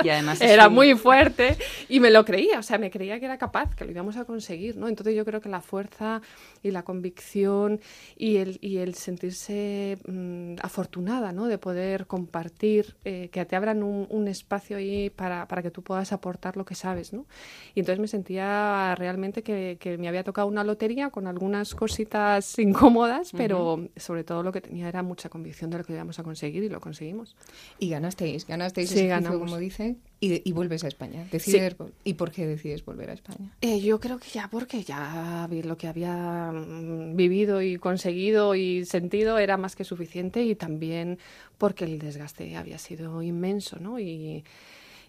Y 0.03 0.09
además 0.09 0.41
era 0.41 0.69
muy 0.69 0.93
fuerte 0.95 1.57
y 1.89 1.99
me 1.99 2.11
lo 2.11 2.25
creía, 2.25 2.59
o 2.59 2.63
sea, 2.63 2.77
me 2.77 2.91
creía 2.91 3.19
que 3.19 3.25
era 3.25 3.37
capaz, 3.37 3.75
que 3.75 3.85
lo 3.85 3.91
íbamos 3.91 4.17
a 4.17 4.25
conseguir, 4.25 4.75
¿no? 4.77 4.87
Entonces 4.87 5.15
yo 5.15 5.25
creo 5.25 5.41
que 5.41 5.49
la 5.49 5.61
fuerza 5.61 6.21
y 6.61 6.71
la 6.71 6.83
convicción 6.83 7.79
y 8.15 8.37
el, 8.37 8.59
y 8.61 8.77
el 8.77 8.93
sentirse 8.95 9.97
mm, 10.07 10.55
afortunada, 10.61 11.31
¿no? 11.31 11.47
De 11.47 11.57
poder 11.57 12.05
compartir, 12.05 12.95
eh, 13.03 13.29
que 13.31 13.45
te 13.45 13.55
abran 13.55 13.81
un, 13.81 14.07
un 14.09 14.27
espacio 14.27 14.77
ahí 14.77 15.09
para, 15.09 15.47
para 15.47 15.63
que 15.63 15.71
tú 15.71 15.81
puedas 15.81 16.11
aportar 16.11 16.57
lo 16.57 16.65
que 16.65 16.75
sabes, 16.75 17.13
¿no? 17.13 17.25
Y 17.73 17.79
entonces 17.79 17.99
me 17.99 18.07
sentía 18.07 18.93
realmente 18.95 19.41
que, 19.41 19.77
que 19.79 19.97
me 19.97 20.07
había 20.07 20.23
tocado 20.23 20.47
una 20.47 20.63
lotería 20.63 21.09
con 21.09 21.25
algunas 21.25 21.73
cositas 21.73 22.59
incómodas, 22.59 23.31
pero 23.35 23.87
sobre 23.95 24.23
todo 24.23 24.43
lo 24.43 24.51
que 24.51 24.61
tenía 24.61 24.87
era 24.87 25.01
mucha 25.01 25.29
convicción 25.29 25.54
de 25.63 25.77
lo 25.77 25.83
que 25.83 25.93
íbamos 25.93 26.19
a 26.19 26.23
conseguir 26.23 26.63
y 26.63 26.69
lo 26.69 26.79
conseguimos. 26.81 27.35
Y 27.79 27.89
ganasteis, 27.89 28.45
ganasteis 28.45 28.89
Sí, 28.89 29.07
ganamos. 29.07 29.39
como 29.39 29.57
dice, 29.57 29.95
y, 30.19 30.47
y 30.47 30.51
vuelves 30.51 30.83
a 30.83 30.87
España. 30.87 31.25
Decides, 31.31 31.77
vol- 31.77 31.91
¿Y 32.03 32.15
por 32.15 32.31
qué 32.31 32.45
decides 32.45 32.83
volver 32.83 33.09
a 33.09 33.13
España? 33.13 33.51
Eh, 33.61 33.79
yo 33.81 33.99
creo 33.99 34.17
que 34.19 34.29
ya 34.29 34.49
porque 34.49 34.83
ya 34.83 35.47
lo 35.63 35.77
que 35.77 35.87
había 35.87 36.51
mm, 36.51 37.15
vivido 37.15 37.61
y 37.61 37.77
conseguido 37.77 38.55
y 38.55 38.85
sentido 38.85 39.37
era 39.37 39.57
más 39.57 39.75
que 39.75 39.83
suficiente 39.83 40.43
y 40.43 40.55
también 40.55 41.17
porque 41.57 41.85
el 41.85 41.99
desgaste 41.99 42.55
había 42.57 42.77
sido 42.77 43.21
inmenso, 43.23 43.79
¿no? 43.79 43.99
Y, 43.99 44.43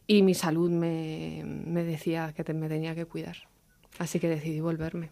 y 0.06 0.22
mi 0.22 0.34
salud 0.34 0.70
me, 0.70 1.42
me 1.44 1.82
decía 1.82 2.32
que 2.36 2.44
te- 2.44 2.54
me 2.54 2.68
tenía 2.68 2.94
que 2.94 3.06
cuidar. 3.06 3.36
Así 3.98 4.20
que 4.20 4.28
decidí 4.28 4.60
volverme. 4.60 5.10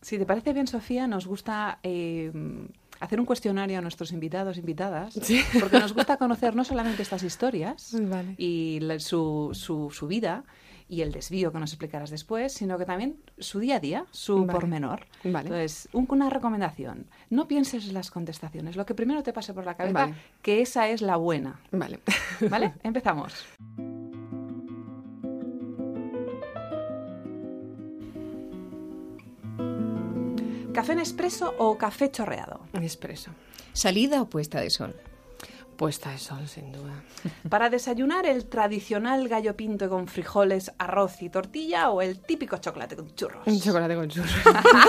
Si 0.00 0.18
te 0.18 0.26
parece 0.26 0.52
bien, 0.52 0.66
Sofía, 0.66 1.06
nos 1.06 1.26
gusta 1.26 1.78
eh, 1.82 2.30
hacer 3.04 3.20
un 3.20 3.26
cuestionario 3.26 3.78
a 3.78 3.80
nuestros 3.80 4.12
invitados, 4.12 4.58
invitadas, 4.58 5.14
Sí. 5.22 5.40
porque 5.60 5.78
nos 5.78 5.92
gusta 5.94 6.16
conocer 6.16 6.54
no 6.56 6.64
solamente 6.64 7.02
estas 7.02 7.22
historias 7.22 7.96
Vale. 8.00 8.34
y 8.38 8.80
la- 8.80 8.98
su, 8.98 9.50
su, 9.52 9.90
su 9.90 10.06
vida 10.06 10.44
y 10.86 11.00
el 11.00 11.12
desvío 11.12 11.50
que 11.50 11.58
nos 11.58 11.70
explicarás 11.72 12.10
después, 12.10 12.52
sino 12.52 12.76
que 12.76 12.84
también 12.84 13.16
su 13.38 13.58
día 13.58 13.76
a 13.76 13.80
día, 13.80 14.04
su 14.10 14.40
Vale. 14.40 14.52
pormenor. 14.52 15.06
Vale. 15.24 15.46
Entonces, 15.48 15.88
un- 15.92 16.06
una 16.10 16.28
recomendación, 16.28 17.06
no 17.30 17.48
pienses 17.48 17.88
en 17.88 17.94
las 17.94 18.10
contestaciones, 18.10 18.76
lo 18.76 18.84
que 18.84 18.94
primero 18.94 19.22
te 19.22 19.32
pase 19.32 19.54
por 19.54 19.64
la 19.64 19.76
cabeza, 19.76 19.94
Vale. 20.00 20.14
que 20.42 20.60
esa 20.60 20.88
es 20.90 21.00
la 21.00 21.16
buena. 21.16 21.58
Vale. 21.72 22.00
¿Vale? 22.50 22.74
Empezamos. 22.82 23.32
¿Café 30.74 30.92
en 30.94 30.98
expreso 30.98 31.54
o 31.58 31.78
café 31.78 32.10
chorreado? 32.10 32.66
Expreso. 32.72 33.30
¿Salida 33.72 34.20
o 34.20 34.28
puesta 34.28 34.60
de 34.60 34.70
sol? 34.70 34.96
Puesta 35.76 36.10
de 36.10 36.18
sol, 36.18 36.48
sin 36.48 36.72
duda. 36.72 37.04
Para 37.48 37.70
desayunar, 37.70 38.26
el 38.26 38.46
tradicional 38.46 39.28
gallo 39.28 39.56
pinto 39.56 39.88
con 39.88 40.08
frijoles, 40.08 40.72
arroz 40.78 41.22
y 41.22 41.28
tortilla 41.28 41.90
o 41.90 42.02
el 42.02 42.18
típico 42.18 42.56
chocolate 42.56 42.96
con 42.96 43.14
churros. 43.14 43.46
Un 43.46 43.60
chocolate 43.60 43.94
con 43.94 44.08
churros. 44.08 44.32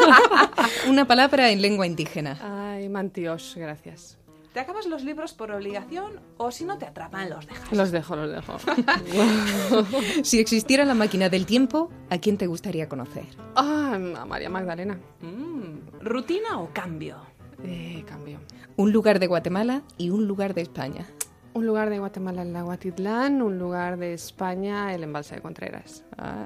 Una 0.90 1.06
palabra 1.06 1.52
en 1.52 1.62
lengua 1.62 1.86
indígena. 1.86 2.40
Ay, 2.42 2.90
mantios, 2.90 3.54
gracias. 3.56 4.18
¿Te 4.56 4.62
acabas 4.62 4.86
los 4.86 5.04
libros 5.04 5.34
por 5.34 5.52
obligación 5.52 6.22
o 6.38 6.50
si 6.50 6.64
no 6.64 6.78
te 6.78 6.86
atrapan 6.86 7.30
los 7.30 7.46
dejas? 7.46 7.74
Los 7.74 7.92
dejo, 7.92 8.16
los 8.16 8.32
dejo. 8.32 8.56
Si 10.24 10.40
existiera 10.40 10.86
la 10.86 10.94
máquina 10.94 11.28
del 11.28 11.46
tiempo, 11.46 11.92
¿a 12.10 12.20
quién 12.20 12.38
te 12.38 12.48
gustaría 12.48 12.88
conocer? 12.88 13.26
Ah, 13.56 13.96
a 13.96 14.26
María 14.26 14.50
Magdalena. 14.50 14.98
Mm, 15.20 15.55
¿Rutina 16.06 16.60
o 16.60 16.72
cambio? 16.72 17.18
Eh, 17.64 18.04
cambio. 18.08 18.40
Un 18.78 18.92
lugar 18.92 19.18
de 19.18 19.26
Guatemala 19.26 19.82
y 19.98 20.12
un 20.12 20.28
lugar 20.28 20.54
de 20.54 20.62
España. 20.62 21.08
Un 21.54 21.66
lugar 21.66 21.90
de 21.90 21.98
Guatemala, 21.98 22.44
el 22.44 22.54
lago 22.54 22.72
Atitlán. 22.72 23.42
Un 23.42 23.58
lugar 23.58 23.98
de 23.98 24.14
España, 24.14 24.94
el 24.94 25.02
embalse 25.02 25.34
de 25.34 25.42
Contreras. 25.42 26.04
Ah. 26.16 26.46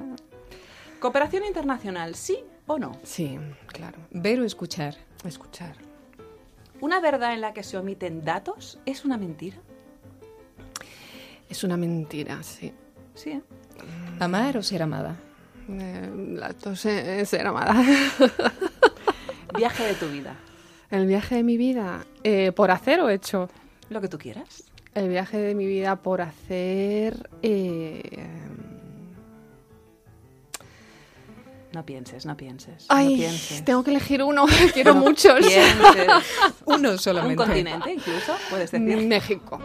¿Cooperación 0.98 1.44
internacional, 1.44 2.14
sí 2.14 2.38
o 2.66 2.78
no? 2.78 2.92
Sí, 3.02 3.38
claro. 3.66 3.98
Ver 4.12 4.40
o 4.40 4.46
escuchar. 4.46 4.96
Escuchar. 5.26 5.76
¿Una 6.80 6.98
verdad 7.00 7.34
en 7.34 7.42
la 7.42 7.52
que 7.52 7.62
se 7.62 7.76
omiten 7.76 8.24
datos 8.24 8.78
es 8.86 9.04
una 9.04 9.18
mentira? 9.18 9.58
Es 11.50 11.64
una 11.64 11.76
mentira, 11.76 12.42
sí. 12.42 12.72
Sí, 13.14 13.32
¿eh? 13.32 13.42
Amar 14.20 14.56
o 14.56 14.62
ser 14.62 14.82
amada. 14.82 15.16
Eh, 15.68 16.40
eh, 16.84 17.26
ser 17.26 17.46
amada. 17.46 17.74
Viaje 19.60 19.84
de 19.84 19.94
tu 19.94 20.08
vida. 20.08 20.34
El 20.90 21.06
viaje 21.06 21.34
de 21.34 21.42
mi 21.42 21.58
vida, 21.58 22.06
eh, 22.24 22.50
¿por 22.50 22.70
hacer 22.70 22.98
o 23.00 23.10
hecho? 23.10 23.50
Lo 23.90 24.00
que 24.00 24.08
tú 24.08 24.16
quieras. 24.16 24.64
El 24.94 25.10
viaje 25.10 25.36
de 25.36 25.54
mi 25.54 25.66
vida 25.66 25.96
por 25.96 26.22
hacer... 26.22 27.28
eh, 27.42 28.26
No 31.74 31.84
pienses, 31.84 32.24
no 32.24 32.38
pienses. 32.38 32.86
Ay, 32.88 33.10
no 33.10 33.16
pienses. 33.18 33.62
tengo 33.66 33.84
que 33.84 33.90
elegir 33.90 34.22
uno. 34.22 34.46
Quiero 34.72 34.94
No 34.94 35.00
muchos. 35.02 35.34
Uno 36.64 36.90
Un 36.92 36.98
solamente. 36.98 37.36
continente 37.36 37.92
incluso, 37.92 38.34
puedes 38.48 38.70
decir. 38.70 39.06
México. 39.06 39.60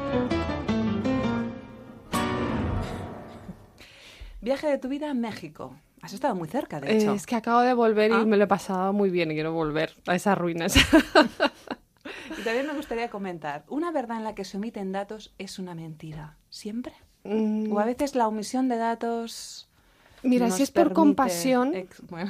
Viaje 4.42 4.68
de 4.68 4.78
tu 4.78 4.90
vida 4.90 5.10
a 5.10 5.14
México. 5.14 5.74
Has 6.06 6.14
estado 6.14 6.36
muy 6.36 6.48
cerca, 6.48 6.80
de 6.80 6.92
Eh, 6.92 6.98
hecho. 6.98 7.14
es 7.14 7.26
que 7.26 7.36
acabo 7.36 7.62
de 7.62 7.74
volver 7.74 8.14
Ah. 8.14 8.20
y 8.22 8.26
me 8.28 8.38
lo 8.38 8.44
he 8.44 8.48
pasado 8.48 8.94
muy 8.94 9.10
bien 9.10 9.32
y 9.32 9.34
quiero 9.34 9.54
volver 9.54 9.92
a 10.06 10.14
esas 10.16 10.38
ruinas. 10.38 10.76
Y 12.38 12.42
también 12.44 12.68
me 12.68 12.74
gustaría 12.74 13.10
comentar, 13.10 13.64
una 13.70 13.92
verdad 13.92 14.18
en 14.18 14.24
la 14.24 14.36
que 14.36 14.46
se 14.46 14.58
omiten 14.58 14.92
datos 14.92 15.34
es 15.40 15.58
una 15.58 15.74
mentira. 15.74 16.38
¿Siempre? 16.52 16.94
Mm, 17.24 17.72
O 17.74 17.80
a 17.80 17.86
veces 17.86 18.14
la 18.14 18.28
omisión 18.28 18.68
de 18.70 18.78
datos... 18.78 19.68
Mira, 20.22 20.52
si 20.52 20.62
es 20.64 20.70
por 20.72 20.94
compasión, 20.94 21.74
ex- 21.76 22.02
bueno, 22.08 22.30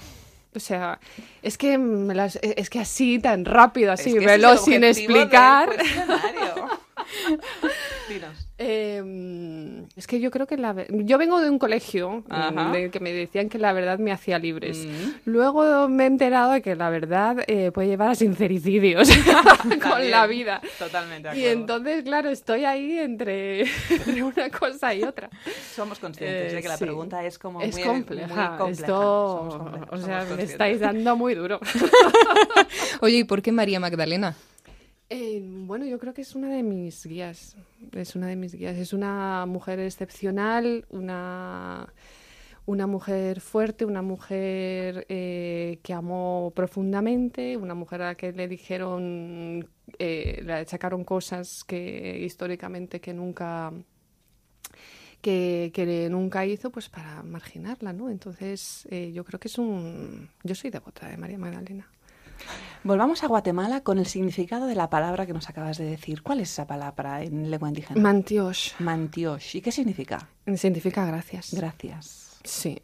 o 0.56 0.60
sea, 0.60 1.00
es 1.42 1.58
que 1.58 1.78
me 1.78 2.14
las- 2.16 2.40
es 2.42 2.70
que 2.70 2.80
así 2.80 3.20
tan 3.20 3.44
rápido, 3.46 3.92
así, 3.92 4.12
es 4.12 4.16
que 4.26 4.34
el 4.34 4.58
sin 4.58 4.84
explicar. 4.86 5.70
Dinos. 8.10 8.45
Eh, 8.58 9.84
es 9.98 10.08
que 10.08 10.22
yo 10.22 10.32
creo 10.32 10.48
que 10.48 10.56
la 10.56 10.72
ve- 10.72 10.88
yo 10.90 11.18
vengo 11.18 11.42
de 11.42 11.50
un 11.50 11.60
colegio 11.60 12.24
mm, 12.28 12.34
Ajá. 12.34 12.72
de 12.72 12.90
que 12.90 13.02
me 13.02 13.12
decían 13.12 13.50
que 13.50 13.58
la 13.58 13.74
verdad 13.74 14.00
me 14.00 14.12
hacía 14.14 14.40
libres. 14.40 14.78
Mm. 14.88 15.12
Luego 15.30 15.90
me 15.90 16.04
he 16.06 16.08
enterado 16.08 16.54
de 16.54 16.62
que 16.62 16.74
la 16.76 16.90
verdad 16.90 17.44
eh, 17.48 17.72
puede 17.74 17.90
llevar 17.90 18.12
a 18.12 18.16
sincericidios 18.16 19.10
con 19.84 20.10
la 20.10 20.26
vida. 20.28 20.62
Totalmente 20.80 21.30
de 21.30 21.38
Y 21.40 21.46
entonces, 21.48 22.04
claro, 22.04 22.30
estoy 22.30 22.64
ahí 22.64 22.98
entre, 22.98 23.62
entre 23.90 24.24
una 24.24 24.50
cosa 24.50 24.94
y 24.96 25.04
otra. 25.04 25.30
Somos 25.76 26.00
conscientes 26.00 26.54
de 26.54 26.58
Eh, 26.60 26.62
que 26.62 26.68
la 26.70 26.78
sí. 26.78 26.86
pregunta 26.86 27.26
es 27.26 27.38
como 27.38 27.62
es 27.62 27.76
muy, 27.76 27.84
compleja. 27.84 28.28
muy 28.52 28.58
compleja. 28.58 28.70
Esto, 28.86 29.86
o 29.92 29.98
sea, 29.98 30.26
me 30.36 30.44
estáis 30.44 30.80
dando 30.80 31.16
muy 31.18 31.36
duro. 31.36 31.60
Oye, 33.02 33.18
¿y 33.18 33.24
por 33.26 33.42
qué 33.42 33.52
María 33.52 33.80
Magdalena? 33.82 34.36
Eh, 35.10 35.42
bueno, 35.44 35.86
yo 35.86 36.00
creo 36.00 36.14
que 36.14 36.22
es 36.22 36.36
una 36.36 36.50
de 36.50 36.64
mis 36.64 37.06
guías. 37.06 37.56
Es 37.92 38.16
una 38.16 38.28
de 38.28 38.36
mis 38.36 38.54
guías. 38.56 38.78
Es 38.78 38.94
una 38.94 39.46
mujer 39.46 39.80
excepcional, 39.80 40.86
una, 40.90 41.94
una 42.66 42.88
mujer 42.88 43.42
fuerte, 43.42 43.86
una 43.86 44.02
mujer 44.02 45.06
eh, 45.10 45.80
que 45.84 45.94
amó 45.94 46.52
profundamente, 46.56 47.58
una 47.58 47.76
mujer 47.76 48.02
a 48.02 48.06
la 48.08 48.16
que 48.16 48.32
le 48.32 48.48
dijeron, 48.48 49.70
eh, 50.00 50.42
le 50.44 50.54
achacaron 50.54 51.04
cosas 51.04 51.64
que 51.64 52.20
históricamente 52.22 53.00
que 53.00 53.14
nunca 53.14 53.72
que, 55.22 55.72
que 55.74 56.08
nunca 56.10 56.46
hizo 56.46 56.70
pues 56.72 56.90
para 56.90 57.24
marginarla, 57.24 57.94
¿no? 57.94 58.10
Entonces 58.10 58.88
eh, 58.92 59.12
yo 59.12 59.24
creo 59.24 59.40
que 59.40 59.48
es 59.48 59.58
un... 59.58 60.30
Yo 60.44 60.54
soy 60.56 60.70
devota 60.70 61.08
de 61.08 61.18
María 61.18 61.38
Magdalena. 61.38 61.90
Volvamos 62.86 63.24
a 63.24 63.28
Guatemala 63.28 63.82
con 63.82 63.98
el 63.98 64.06
significado 64.06 64.68
de 64.68 64.76
la 64.76 64.92
palabra 64.92 65.26
que 65.26 65.34
nos 65.34 65.50
acabas 65.50 65.80
de 65.80 65.86
decir. 65.86 66.22
¿Cuál 66.22 66.42
es 66.42 66.52
esa 66.52 66.68
palabra 66.68 67.24
en 67.24 67.50
lengua 67.50 67.68
indígena? 67.68 68.00
Mantiosh. 68.00 68.74
Mantiosh. 68.78 69.56
¿Y 69.56 69.62
qué 69.62 69.72
significa? 69.72 70.30
Significa 70.56 71.04
gracias. 71.04 71.56
Gracias. 71.56 72.40
Sí. 72.44 72.80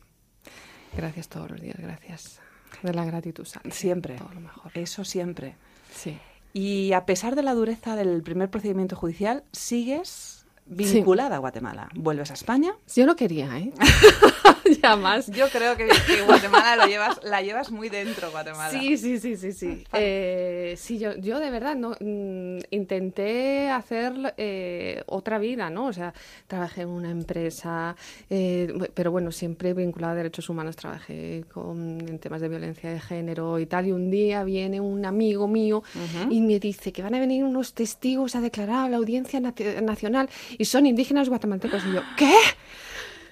Gracias 0.98 1.30
todos 1.30 1.52
los 1.52 1.62
días, 1.62 1.76
gracias. 1.78 2.40
De 2.82 2.96
la 2.96 3.06
gratitud 3.06 3.46
sale 3.46 3.70
Siempre. 3.70 4.16
todo 4.16 4.34
lo 4.34 4.42
mejor. 4.42 4.72
Eso 4.74 5.06
siempre. 5.06 5.54
Sí. 5.94 6.18
Y 6.52 6.94
a 6.94 7.06
pesar 7.06 7.36
de 7.36 7.44
la 7.44 7.54
dureza 7.54 7.96
del 7.96 8.24
primer 8.24 8.50
procedimiento 8.50 8.96
judicial, 8.96 9.44
sigues 9.52 10.48
vinculada 10.66 11.36
a 11.36 11.40
Guatemala. 11.40 11.90
¿Vuelves 11.94 12.32
a 12.32 12.34
España? 12.34 12.74
Yo 12.96 13.06
no 13.06 13.16
quería, 13.16 13.56
¿eh? 13.56 13.72
ya 14.82 14.96
más. 14.96 15.28
Yo 15.28 15.48
creo 15.50 15.76
que, 15.78 15.88
que, 16.08 16.22
Guatemala 16.22 16.76
lo 16.76 16.86
llevas, 16.86 17.20
la 17.24 17.42
llevas 17.42 17.72
muy 17.72 17.90
dentro, 17.90 18.32
Guatemala. 18.32 18.72
Sí, 18.72 18.98
sí, 18.98 19.20
sí, 19.20 19.36
sí, 19.38 19.52
sí. 19.52 19.84
Eh, 19.94 20.76
sí, 20.78 21.00
yo, 21.00 21.16
yo 21.18 21.40
de 21.40 21.50
verdad 21.50 21.76
no 21.76 21.92
mm, 22.00 22.60
intenté 22.72 23.70
hacer 23.70 24.34
eh, 24.38 25.04
otra 25.08 25.40
vida, 25.40 25.70
¿no? 25.70 25.88
O 25.88 25.94
sea, 25.94 26.14
trabajé 26.48 26.82
en 26.82 26.90
una 26.90 27.12
empresa, 27.12 27.96
eh, 28.30 28.74
pero 28.94 29.12
bueno, 29.12 29.32
siempre 29.32 29.74
vinculada 29.74 30.14
a 30.14 30.16
derechos 30.16 30.50
humanos, 30.50 30.76
trabajé 30.76 31.46
con, 31.54 32.00
en 32.08 32.20
temas 32.20 32.42
de 32.42 32.50
violencia 32.50 32.92
de 32.92 33.00
género 33.00 33.60
y 33.60 33.66
tal. 33.66 33.88
Y 33.88 33.92
un 33.92 34.10
día 34.10 34.44
viene 34.44 34.80
un 34.80 35.06
amigo 35.06 35.48
mío 35.48 35.84
y 36.30 36.42
me 36.42 36.60
dice 36.60 36.92
que 36.92 37.02
van 37.02 37.16
a 37.16 37.20
venir 37.20 37.44
unos 37.44 37.74
testigos 37.74 38.36
a 38.36 38.42
declarar 38.42 38.86
a 38.86 38.90
la 38.90 38.98
audiencia 38.98 39.40
nacional 39.40 40.30
y 40.58 40.66
son 40.66 40.86
indígenas 40.86 41.30
guatemaltecos. 41.30 41.84
Y 41.86 41.94
yo, 41.94 42.02
¿qué? 42.18 42.34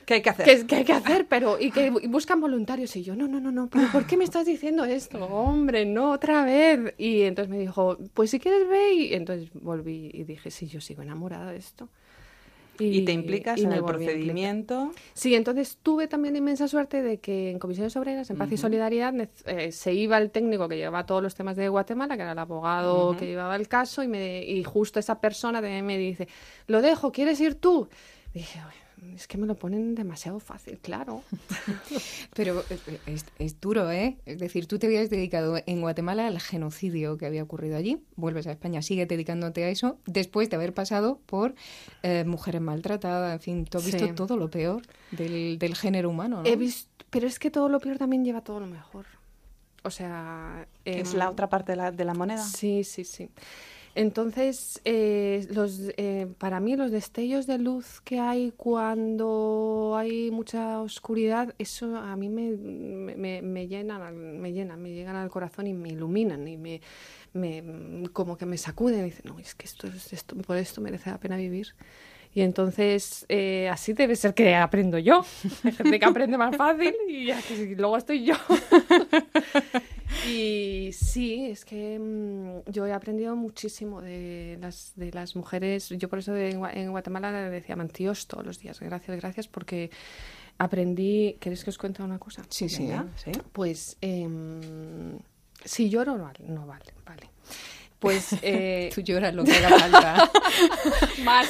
¿Qué 0.10 0.16
hay 0.16 0.22
que 0.24 0.30
hacer? 0.32 0.66
¿Qué, 0.66 0.76
hay 0.76 0.84
que 0.84 0.94
hacer? 0.94 1.28
Pero, 1.28 1.60
y 1.60 1.70
que 1.70 1.92
buscan 1.92 2.42
voluntarios. 2.42 2.96
Y 2.96 3.04
yo, 3.04 3.16
no, 3.16 3.28
no, 3.28 3.40
no, 3.40 3.52
no, 3.52 3.70
pero 3.70 3.92
¿por 3.92 4.08
qué 4.08 4.18
me 4.18 4.24
estás 4.24 4.48
diciendo 4.48 4.84
esto? 4.84 5.24
Hombre, 5.24 5.86
no, 5.86 6.14
otra 6.14 6.44
vez. 6.44 6.96
Y 6.98 7.22
entonces 7.22 7.52
me 7.52 7.60
dijo, 7.60 7.96
pues 8.16 8.32
si 8.32 8.40
quieres 8.40 8.68
ve. 8.68 8.92
Y 8.94 9.14
entonces 9.14 9.52
volví 9.54 10.10
y 10.12 10.24
dije, 10.24 10.50
sí, 10.50 10.66
yo 10.66 10.82
sigo 10.82 11.04
enamorada 11.04 11.52
de 11.52 11.58
esto. 11.58 11.90
Y, 12.80 13.06
te 13.06 13.12
implicas 13.12 13.62
en 13.62 13.72
el 13.72 13.84
procedimiento. 13.84 14.94
Sí, 15.14 15.36
entonces 15.36 15.78
tuve 15.84 16.08
también 16.08 16.36
inmensa 16.36 16.68
suerte 16.68 17.04
de 17.04 17.20
que 17.20 17.52
en 17.52 17.60
comisiones 17.60 17.96
obreras, 17.96 18.32
en 18.32 18.38
paz 18.40 18.52
y 18.52 18.58
solidaridad, 18.58 19.14
eh, 19.46 19.72
se 19.72 19.94
iba 19.94 20.18
el 20.18 20.32
técnico 20.32 20.68
que 20.68 20.78
llevaba 20.78 21.06
todos 21.06 21.22
los 21.22 21.36
temas 21.36 21.56
de 21.56 21.70
Guatemala, 21.70 22.16
que 22.16 22.24
era 22.24 22.32
el 22.32 22.40
abogado 22.40 23.16
que 23.16 23.28
llevaba 23.28 23.56
el 23.58 23.68
caso, 23.68 24.02
y, 24.02 24.08
me, 24.08 24.44
y 24.44 24.64
justo 24.64 25.00
esa 25.00 25.22
persona 25.22 25.62
me 25.62 25.98
dice, 26.00 26.28
lo 26.66 26.82
dejo, 26.82 27.12
¿quieres 27.12 27.40
ir 27.42 27.54
tú? 27.54 27.88
dije, 28.34 28.60
es 29.16 29.28
que 29.28 29.38
me 29.38 29.48
lo 29.48 29.56
ponen 29.56 29.96
demasiado 29.96 30.40
fácil, 30.40 30.80
claro. 30.80 31.24
Pero 32.36 32.64
eh, 32.70 33.00
es, 33.06 33.26
es, 33.38 33.60
duro, 33.60 33.92
¿eh? 33.92 34.18
Es 34.26 34.40
decir, 34.40 34.68
tú 34.68 34.80
te 34.80 34.88
habías 34.88 35.10
dedicado 35.10 35.58
en 35.66 35.82
Guatemala 35.82 36.28
al 36.28 36.40
genocidio 36.40 37.18
que 37.18 37.26
había 37.26 37.44
ocurrido 37.44 37.78
allí, 37.78 38.02
vuelves 38.16 38.48
a 38.48 38.52
España, 38.52 38.82
sigues 38.82 39.08
dedicándote 39.08 39.64
a 39.64 39.70
eso, 39.70 39.98
después 40.06 40.50
de 40.50 40.56
haber 40.56 40.74
pasado 40.74 41.20
por 41.26 41.56
eh, 42.04 42.24
mujeres 42.26 42.62
maltratadas, 42.62 43.34
en 43.34 43.40
fin, 43.40 43.66
tú 43.66 43.78
has 43.78 43.86
visto 43.86 44.14
todo 44.16 44.38
lo 44.38 44.50
peor 44.50 44.82
del, 45.12 45.60
del 45.60 45.76
género 45.76 46.10
humano, 46.10 46.44
¿no? 46.44 46.50
He 46.50 46.56
visto, 46.56 46.90
pero 47.10 47.28
es 47.28 47.40
que 47.40 47.52
todo 47.52 47.70
lo 47.70 47.80
peor 47.80 47.98
también 47.98 48.24
lleva 48.24 48.42
todo 48.42 48.60
lo 48.60 48.68
mejor. 48.68 49.06
O 49.84 49.92
sea... 49.92 50.68
¿Es 50.86 51.14
la 51.14 51.30
otra 51.30 51.50
parte 51.50 51.72
de 51.72 51.76
la, 51.78 51.92
de 51.92 52.06
la 52.06 52.14
moneda? 52.14 52.44
Sí, 52.44 52.84
sí, 52.84 53.04
sí. 53.04 53.30
Entonces, 53.96 54.82
eh, 54.86 55.48
los, 55.52 55.80
eh, 55.98 56.28
para 56.38 56.60
mí 56.60 56.76
los 56.76 56.92
destellos 56.92 57.48
de 57.48 57.58
luz 57.58 58.02
que 58.02 58.20
hay 58.20 58.54
cuando 58.56 59.96
hay 59.98 60.32
mucha 60.32 60.80
oscuridad, 60.80 61.54
eso 61.58 61.98
a 61.98 62.16
mí 62.16 62.30
me, 62.30 62.52
me, 62.52 63.42
me, 63.42 63.68
llenan, 63.68 64.40
me 64.40 64.52
llegan 64.52 65.16
al 65.16 65.30
corazón 65.30 65.68
y 65.68 65.74
me 65.74 65.90
iluminan 65.90 66.48
y 66.48 66.58
me, 66.58 66.82
como 68.14 68.38
que 68.38 68.46
me 68.46 68.58
sacuden 68.58 69.02
y 69.02 69.04
dicen, 69.06 69.26
no, 69.26 69.40
es 69.40 69.56
que 69.56 69.66
esto, 69.66 69.88
esto, 69.88 70.36
por 70.38 70.58
esto 70.58 70.82
merece 70.82 71.10
la 71.10 71.20
pena 71.20 71.36
vivir. 71.38 71.74
Y 72.34 72.42
entonces, 72.42 73.26
eh, 73.28 73.70
así 73.70 73.94
debe 73.94 74.16
ser 74.16 74.34
que 74.36 74.56
aprendo 74.56 75.00
yo. 75.00 75.26
Hay 75.64 75.72
gente 75.72 76.00
que 76.00 76.06
aprende 76.06 76.38
más 76.38 76.56
fácil 76.56 76.94
y, 77.08 77.32
luego 77.76 77.98
estoy 77.98 78.24
yo. 78.24 78.36
y 80.28 80.92
sí, 80.94 81.48
es 81.52 81.66
que 81.66 82.00
mm, 82.00 82.72
yo 82.72 82.86
he 82.86 82.94
aprendido 82.94 83.36
muchísimo 83.36 84.02
de 84.02 84.58
las, 84.62 84.94
de 84.96 85.12
las 85.12 85.36
mujeres. 85.36 85.90
Yo 85.90 86.10
por 86.10 86.20
eso 86.20 86.36
en 86.36 86.92
Guatemala 86.92 87.32
le 87.32 87.50
decía 87.50 87.76
mantíos 87.76 88.28
todos 88.28 88.46
los 88.46 88.60
días. 88.60 88.80
Gracias, 88.80 89.18
gracias, 89.18 89.48
porque 89.48 89.92
aprendí. 90.58 91.38
¿Queréis 91.40 91.64
que 91.64 91.70
os 91.70 91.78
cuente 91.78 92.04
una 92.04 92.20
cosa? 92.20 92.44
Sí, 92.50 92.70
sí. 92.70 92.90
¿sí? 93.16 93.32
Pues 93.52 93.98
eh, 94.02 94.28
si 95.64 95.90
lloro, 95.90 96.18
no 96.18 96.24
vale. 96.24 96.40
No 96.48 96.66
vale, 96.66 96.94
vale. 97.06 97.30
Pues 98.00 98.30
eh, 98.42 98.90
tú 98.94 99.02
lloras 99.02 99.34
lo 99.34 99.44
que 99.44 99.54
haga 99.54 99.70
falta. 99.80 100.32
Más. 101.24 101.48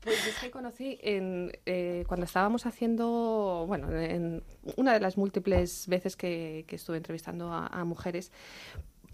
Pues 0.00 0.26
es 0.26 0.38
que 0.38 0.50
conocí 0.50 0.98
en, 1.02 1.52
eh, 1.66 2.04
cuando 2.08 2.24
estábamos 2.24 2.64
haciendo, 2.64 3.64
bueno, 3.66 3.90
en 3.92 4.42
una 4.76 4.94
de 4.94 5.00
las 5.00 5.18
múltiples 5.18 5.86
veces 5.88 6.16
que, 6.16 6.64
estuve 6.70 6.96
entrevistando 6.96 7.52
a, 7.52 7.84
mujeres, 7.84 8.32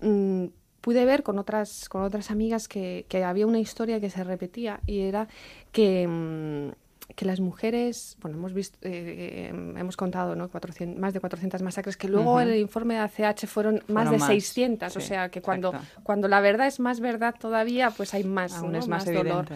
mm, 0.01 0.47
pude 0.81 1.05
ver 1.05 1.25
con 1.25 1.41
otras, 1.41 1.89
con 1.89 2.03
otras 2.03 2.31
amigas 2.31 2.69
que, 2.69 3.05
había 3.25 3.47
una 3.47 3.59
historia 3.59 4.01
que 4.01 4.11
se 4.11 4.23
repetía 4.23 4.81
y 4.87 5.01
era 5.01 5.27
que 5.73 6.07
mm, 6.07 6.71
que 7.15 7.25
las 7.25 7.41
mujeres, 7.41 8.17
bueno, 8.21 8.37
hemos 8.37 8.53
visto, 8.53 8.79
eh, 8.83 8.91
eh, 8.91 9.49
hemos 9.49 9.97
contado, 9.97 10.35
¿no? 10.35 10.49
400, 10.49 11.01
más 11.01 11.15
de 11.15 11.21
400 11.21 11.63
masacres, 11.63 11.97
que 11.97 12.09
luego 12.09 12.41
en 12.41 12.49
el 12.49 12.59
informe 12.59 12.95
de 12.95 13.01
ACH 13.01 13.47
fueron, 13.47 13.83
más 13.89 14.11
de 14.11 14.19
600, 14.19 14.97
o 14.97 15.01
sea 15.01 15.29
que 15.29 15.41
cuando, 15.41 15.73
cuando 16.03 16.27
la 16.27 16.41
verdad 16.41 16.67
es 16.67 16.81
más 16.81 17.01
verdad 17.01 17.35
todavía, 17.39 17.91
pues 17.91 18.13
hay 18.15 18.25
más, 18.25 18.55
Aún 18.55 18.75
es 18.75 18.89
más, 18.89 19.05
dolor. 19.05 19.47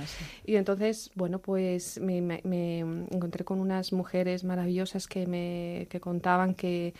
Y 0.44 0.56
entonces, 0.56 1.10
bueno, 1.14 1.40
pues 1.40 2.00
me, 2.00 2.20
me, 2.20 2.78
encontré 2.78 3.44
con 3.44 3.60
unas 3.60 3.92
mujeres 3.92 4.44
maravillosas 4.44 5.06
que 5.06 5.26
me 5.26 5.86
que 5.90 6.00
contaban 6.00 6.54
que 6.54 6.94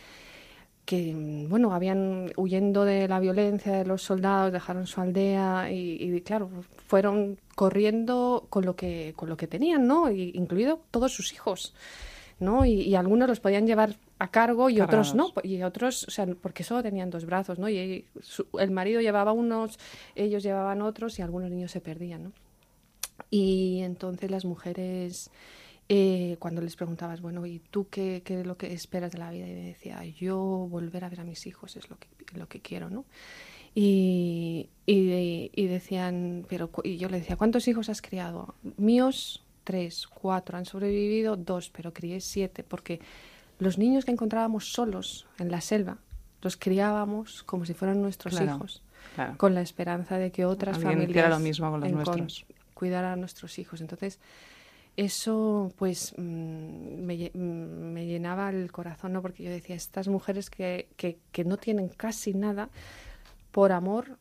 que 0.85 1.45
bueno 1.47 1.73
habían 1.73 2.31
huyendo 2.35 2.85
de 2.85 3.07
la 3.07 3.19
violencia 3.19 3.73
de 3.73 3.85
los 3.85 4.01
soldados 4.01 4.51
dejaron 4.51 4.87
su 4.87 4.99
aldea 4.99 5.71
y, 5.71 5.97
y 6.01 6.21
claro 6.21 6.49
fueron 6.91 7.37
corriendo 7.55 8.47
con 8.49 8.65
lo 8.65 8.75
que, 8.75 9.13
con 9.15 9.29
lo 9.29 9.37
que 9.37 9.47
tenían, 9.47 9.87
¿no? 9.87 10.11
incluido 10.11 10.81
todos 10.91 11.13
sus 11.13 11.31
hijos, 11.31 11.73
¿no? 12.37 12.65
Y, 12.65 12.95
algunos 12.95 13.29
los 13.29 13.39
podían 13.39 13.65
llevar 13.65 13.95
a 14.19 14.29
cargo 14.29 14.69
y 14.69 14.81
otros 14.81 15.15
no, 15.15 15.31
y 15.41 15.63
otros, 15.63 16.03
o 16.09 16.11
sea, 16.11 16.27
porque 16.41 16.65
solo 16.65 16.83
tenían 16.83 17.09
dos 17.09 17.25
brazos, 17.25 17.59
¿no? 17.59 17.69
Y 17.69 18.03
el 18.59 18.71
marido 18.71 18.99
llevaba 18.99 19.31
unos, 19.31 19.79
ellos 20.15 20.43
llevaban 20.43 20.81
otros 20.81 21.17
y 21.17 21.21
algunos 21.21 21.49
niños 21.49 21.71
se 21.71 21.79
perdían, 21.79 22.23
¿no? 22.23 22.31
Y 23.29 23.79
entonces 23.83 24.29
las 24.29 24.43
mujeres, 24.43 25.31
eh, 25.93 26.37
cuando 26.39 26.61
les 26.61 26.77
preguntabas, 26.77 27.19
bueno, 27.19 27.45
¿y 27.45 27.59
tú 27.59 27.89
qué, 27.89 28.21
qué, 28.23 28.39
es 28.39 28.47
lo 28.47 28.55
que 28.55 28.71
esperas 28.71 29.11
de 29.11 29.17
la 29.17 29.29
vida? 29.29 29.45
Y 29.45 29.53
me 29.53 29.63
decía, 29.63 30.05
yo 30.05 30.37
volver 30.39 31.03
a 31.03 31.09
ver 31.09 31.19
a 31.19 31.25
mis 31.25 31.45
hijos 31.47 31.75
es 31.75 31.89
lo 31.89 31.97
que, 31.99 32.07
lo 32.37 32.47
que 32.47 32.61
quiero, 32.61 32.89
¿no? 32.89 33.03
Y, 33.75 34.69
y, 34.85 35.67
decían, 35.67 36.45
pero 36.47 36.69
y 36.85 36.95
yo 36.95 37.09
le 37.09 37.19
decía, 37.19 37.35
¿cuántos 37.35 37.67
hijos 37.67 37.89
has 37.89 38.01
criado? 38.01 38.55
Míos, 38.77 39.43
tres, 39.65 40.07
cuatro, 40.07 40.57
han 40.57 40.63
sobrevivido 40.63 41.35
dos, 41.35 41.69
pero 41.69 41.93
crié 41.93 42.21
siete, 42.21 42.63
porque 42.63 43.01
los 43.59 43.77
niños 43.77 44.05
que 44.05 44.11
encontrábamos 44.11 44.71
solos 44.71 45.27
en 45.39 45.51
la 45.51 45.59
selva, 45.59 45.97
los 46.41 46.55
criábamos 46.55 47.43
como 47.43 47.65
si 47.65 47.73
fueran 47.73 48.01
nuestros 48.01 48.39
hijos, 48.39 48.81
con 49.35 49.53
la 49.53 49.61
esperanza 49.61 50.17
de 50.17 50.31
que 50.31 50.45
otras 50.45 50.79
familias 50.79 51.29
lo 51.29 51.39
mismo 51.39 51.69
con 51.69 51.81
los 51.81 51.91
nuestros. 51.91 52.45
cuidaran 52.75 53.11
a 53.11 53.15
nuestros 53.17 53.59
hijos. 53.59 53.81
Entonces, 53.81 54.19
eso 54.97 55.71
pues 55.77 56.13
mm, 56.17 57.05
me, 57.05 57.31
mm, 57.33 57.93
me, 57.93 58.05
llenaba 58.05 58.49
el 58.49 58.71
corazón, 58.71 59.13
¿no? 59.13 59.21
porque 59.21 59.43
yo 59.43 59.49
decía, 59.49 59.75
estas 59.75 60.07
mujeres 60.07 60.49
que, 60.49 60.89
que, 60.97 61.17
que 61.31 61.43
no 61.43 61.57
tienen 61.57 61.89
casi 61.89 62.33
nada, 62.33 62.69
por 63.51 63.71
amor, 63.71 64.17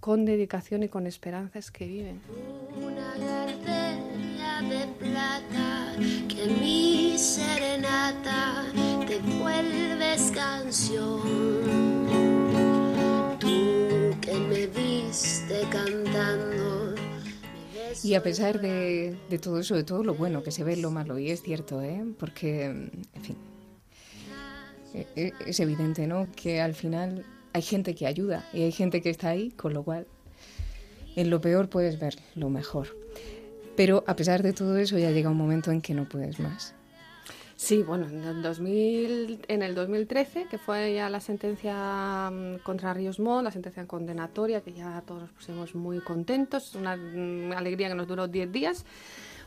con 0.00 0.24
dedicación 0.24 0.82
y 0.82 0.88
con 0.88 1.06
esperanzas 1.06 1.70
que 1.70 1.86
viven. 1.86 2.20
Una 2.82 3.14
de 4.62 4.86
plata 4.98 5.94
que 6.28 6.46
mi 6.60 7.18
serenata 7.18 8.64
te 9.06 9.18
vuelves 9.38 10.32
canción. 10.32 11.20
Tú 13.38 14.16
que 14.20 14.34
me 14.34 14.66
viste 14.66 15.60
cantando. 15.70 16.75
Y 18.02 18.14
a 18.14 18.22
pesar 18.22 18.60
de, 18.60 19.16
de, 19.28 19.38
todo 19.38 19.60
eso, 19.60 19.74
de 19.74 19.84
todo 19.84 20.04
lo 20.04 20.14
bueno 20.14 20.42
que 20.42 20.50
se 20.50 20.64
ve, 20.64 20.76
lo 20.76 20.90
malo, 20.90 21.18
y 21.18 21.30
es 21.30 21.42
cierto, 21.42 21.82
¿eh? 21.82 22.04
porque, 22.18 22.64
en 22.64 23.22
fin, 23.22 23.36
e, 24.94 25.06
e, 25.16 25.32
es 25.46 25.60
evidente, 25.60 26.06
¿no? 26.06 26.28
Que 26.34 26.60
al 26.60 26.74
final 26.74 27.24
hay 27.52 27.62
gente 27.62 27.94
que 27.94 28.06
ayuda 28.06 28.48
y 28.52 28.62
hay 28.62 28.72
gente 28.72 29.00
que 29.00 29.10
está 29.10 29.30
ahí, 29.30 29.50
con 29.50 29.74
lo 29.74 29.82
cual 29.82 30.06
en 31.16 31.30
lo 31.30 31.40
peor 31.40 31.68
puedes 31.68 31.98
ver 31.98 32.16
lo 32.34 32.50
mejor. 32.50 32.88
Pero 33.76 34.04
a 34.06 34.16
pesar 34.16 34.42
de 34.42 34.52
todo 34.52 34.76
eso 34.78 34.98
ya 34.98 35.10
llega 35.10 35.30
un 35.30 35.36
momento 35.36 35.70
en 35.70 35.80
que 35.80 35.94
no 35.94 36.08
puedes 36.08 36.38
más. 36.38 36.74
Sí, 37.56 37.82
bueno, 37.82 38.06
en 38.06 38.22
el, 38.22 38.42
2000, 38.42 39.46
en 39.48 39.62
el 39.62 39.74
2013, 39.74 40.44
que 40.44 40.58
fue 40.58 40.92
ya 40.92 41.08
la 41.08 41.20
sentencia 41.20 42.30
mm, 42.30 42.58
contra 42.58 42.92
Ríos 42.92 43.18
Montt, 43.18 43.44
la 43.44 43.50
sentencia 43.50 43.86
condenatoria, 43.86 44.60
que 44.60 44.74
ya 44.74 45.02
todos 45.06 45.22
nos 45.22 45.32
pusimos 45.32 45.74
muy 45.74 46.00
contentos, 46.00 46.74
una 46.74 46.96
mm, 46.96 47.52
alegría 47.52 47.88
que 47.88 47.94
nos 47.94 48.06
duró 48.06 48.28
10 48.28 48.52
días 48.52 48.84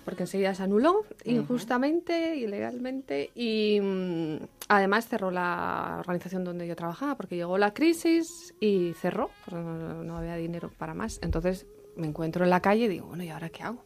porque 0.06 0.24
enseguida 0.24 0.56
se 0.56 0.63
anuló 0.63 1.06
injustamente, 1.24 2.36
ilegalmente, 2.36 3.30
y 3.36 3.80
mm, 3.80 4.38
además 4.67 5.08
cerró 5.08 5.30
la 5.30 5.98
organización 6.00 6.43
donde 6.43 6.65
yo 6.65 6.76
trabajaba, 6.76 7.15
porque 7.15 7.36
llegó 7.36 7.60
la 7.60 7.76
crisis 7.76 8.56
y 8.60 8.93
cerró, 8.93 9.30
no, 9.52 10.17
había 10.17 10.36
dinero 10.36 10.72
para 10.80 10.95
más. 10.95 11.19
Entonces 11.22 11.67
me 11.95 12.08
encuentro 12.08 12.43
en 12.43 12.50
la 12.50 12.60
calle 12.60 12.86
y 12.86 12.88
digo, 12.88 13.06
bueno, 13.06 13.24
¿y 13.24 13.30
ahora 13.30 13.50
qué 13.50 13.62
hago? 13.62 13.84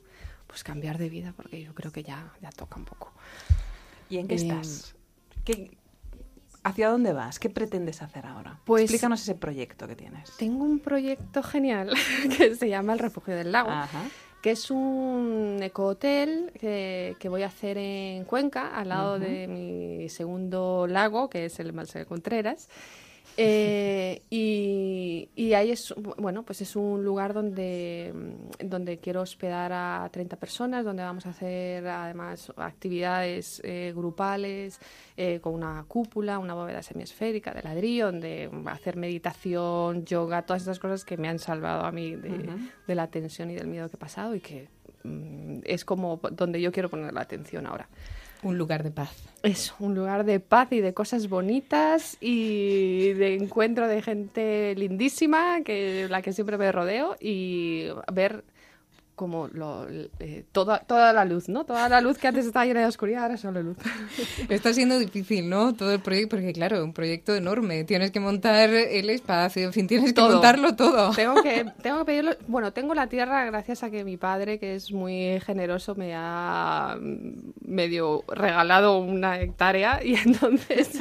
pues 0.47 0.63
cambiar 0.63 0.99
de 0.99 1.09
vida, 1.09 1.33
porque 1.35 1.63
yo 1.63 1.73
creo 1.73 1.91
que 1.91 2.03
ya, 2.03 2.31
ya 2.39 2.51
toca 2.51 2.77
un 2.77 2.85
poco. 2.85 3.11
¿Y 4.13 4.17
en 4.19 4.27
qué 4.27 4.35
Eh, 4.35 4.37
estás? 4.37 4.95
¿Qué- 5.43 5.71
¿Hacia 6.63 6.89
dónde 6.89 7.11
vas? 7.13 7.39
¿Qué 7.39 7.49
pretendes 7.49 8.01
hacer 8.01 8.25
ahora? 8.25 8.59
Pues- 8.63 8.83
Explícanos 8.83 9.21
ese 9.21 9.35
proyecto 9.35 9.87
que 9.87 9.95
tienes. 9.95 10.31
Tengo 10.37 10.63
un 10.63 10.79
proyecto 10.79 11.41
genial 11.43 11.89
que 12.37 12.55
se 12.55 12.69
llama 12.69 12.93
El 12.93 12.99
Refugio 12.99 13.35
del 13.35 13.51
Lago, 13.51 13.69
Ajá. 13.71 14.03
que 14.41 14.51
es 14.51 14.69
un 14.71 15.57
ecohotel 15.61 16.51
que, 16.59 17.15
que 17.19 17.27
voy 17.27 17.41
a 17.43 17.47
hacer 17.47 17.77
en 17.77 18.23
Cuenca, 18.25 18.77
al 18.77 18.89
lado 18.89 19.19
de 19.19 19.47
mi 19.47 20.07
segundo 20.09 20.85
lago, 20.87 21.29
que 21.29 21.45
es 21.45 21.59
el 21.59 21.73
Marcelo 21.73 22.05
Contreras. 22.05 22.69
Eh, 23.35 24.21
y, 24.29 24.62
y 25.53 25.55
ahí 25.55 25.69
es, 25.69 25.93
bueno, 26.17 26.41
pues 26.41 26.61
es 26.61 26.75
un 26.75 27.05
lugar 27.05 27.31
donde, 27.31 28.11
mm, 28.11 28.67
donde 28.67 28.97
quiero 28.97 29.21
hospedar 29.21 29.71
a 29.71 30.09
30 30.11 30.35
personas, 30.37 30.83
donde 30.83 31.03
vamos 31.03 31.27
a 31.27 31.29
hacer 31.29 31.87
además 31.87 32.51
actividades 32.57 33.61
eh, 33.63 33.93
grupales 33.95 34.79
eh, 35.15 35.39
con 35.41 35.53
una 35.53 35.85
cúpula, 35.87 36.39
una 36.39 36.55
bóveda 36.55 36.81
semiesférica 36.81 37.53
de 37.53 37.61
ladrillo, 37.61 38.07
donde 38.07 38.49
hacer 38.65 38.97
meditación, 38.97 40.05
yoga, 40.05 40.41
todas 40.41 40.63
esas 40.63 40.79
cosas 40.79 41.05
que 41.05 41.17
me 41.17 41.29
han 41.29 41.37
salvado 41.37 41.85
a 41.85 41.91
mí 41.91 42.15
de, 42.15 42.49
de 42.87 42.95
la 42.95 43.05
tensión 43.11 43.51
y 43.51 43.53
del 43.53 43.67
miedo 43.67 43.87
que 43.89 43.97
he 43.97 43.99
pasado 43.99 44.33
y 44.33 44.39
que 44.39 44.69
mm, 45.03 45.59
es 45.65 45.85
como 45.85 46.19
donde 46.31 46.61
yo 46.61 46.71
quiero 46.71 46.89
poner 46.89 47.13
la 47.13 47.21
atención 47.21 47.67
ahora. 47.67 47.87
Un 48.43 48.57
lugar 48.57 48.83
de 48.83 48.91
paz. 48.91 49.09
Es 49.41 49.73
un 49.79 49.95
lugar 49.95 50.25
de 50.25 50.39
paz 50.39 50.71
y 50.71 50.79
de 50.79 50.93
cosas 50.93 51.27
bonitas 51.27 52.17
y 52.21 53.13
de 53.13 53.35
encuentro 53.35 53.87
de 53.87 54.01
gente 54.01 54.73
lindísima, 54.75 55.61
que 55.63 56.07
la 56.09 56.21
que 56.21 56.33
siempre 56.33 56.57
me 56.57 56.71
rodeo 56.71 57.15
y 57.19 57.87
ver 58.11 58.43
como 59.15 59.47
lo, 59.47 59.87
eh, 59.89 60.43
toda, 60.51 60.79
toda 60.79 61.13
la 61.13 61.25
luz, 61.25 61.49
¿no? 61.49 61.65
Toda 61.65 61.87
la 61.87 62.01
luz 62.01 62.17
que 62.17 62.27
antes 62.27 62.45
estaba 62.45 62.65
llena 62.65 62.81
de 62.81 62.87
oscuridad, 62.87 63.23
ahora 63.23 63.37
solo 63.37 63.61
luz. 63.61 63.77
Está 64.49 64.73
siendo 64.73 64.97
difícil, 64.97 65.49
¿no? 65.49 65.73
Todo 65.73 65.93
el 65.93 65.99
proyecto, 65.99 66.35
porque 66.35 66.53
claro, 66.53 66.83
un 66.83 66.93
proyecto 66.93 67.35
enorme. 67.35 67.83
Tienes 67.83 68.11
que 68.11 68.19
montar 68.19 68.69
el 68.69 69.09
espacio, 69.09 69.63
en 69.63 69.73
fin, 69.73 69.87
tienes 69.87 70.13
que 70.13 70.21
montarlo 70.21 70.75
todo. 70.75 71.11
Tengo 71.11 71.41
que, 71.43 71.65
tengo 71.81 71.99
que 71.99 72.05
pedirlo. 72.05 72.31
Bueno, 72.47 72.73
tengo 72.73 72.93
la 72.95 73.07
tierra 73.07 73.45
gracias 73.45 73.83
a 73.83 73.91
que 73.91 74.03
mi 74.03 74.17
padre, 74.17 74.59
que 74.59 74.75
es 74.75 74.91
muy 74.91 75.39
generoso, 75.41 75.95
me 75.95 76.13
ha 76.15 76.97
medio 77.61 78.23
regalado 78.27 78.99
una 78.99 79.39
hectárea 79.39 80.03
y 80.03 80.15
entonces 80.25 80.99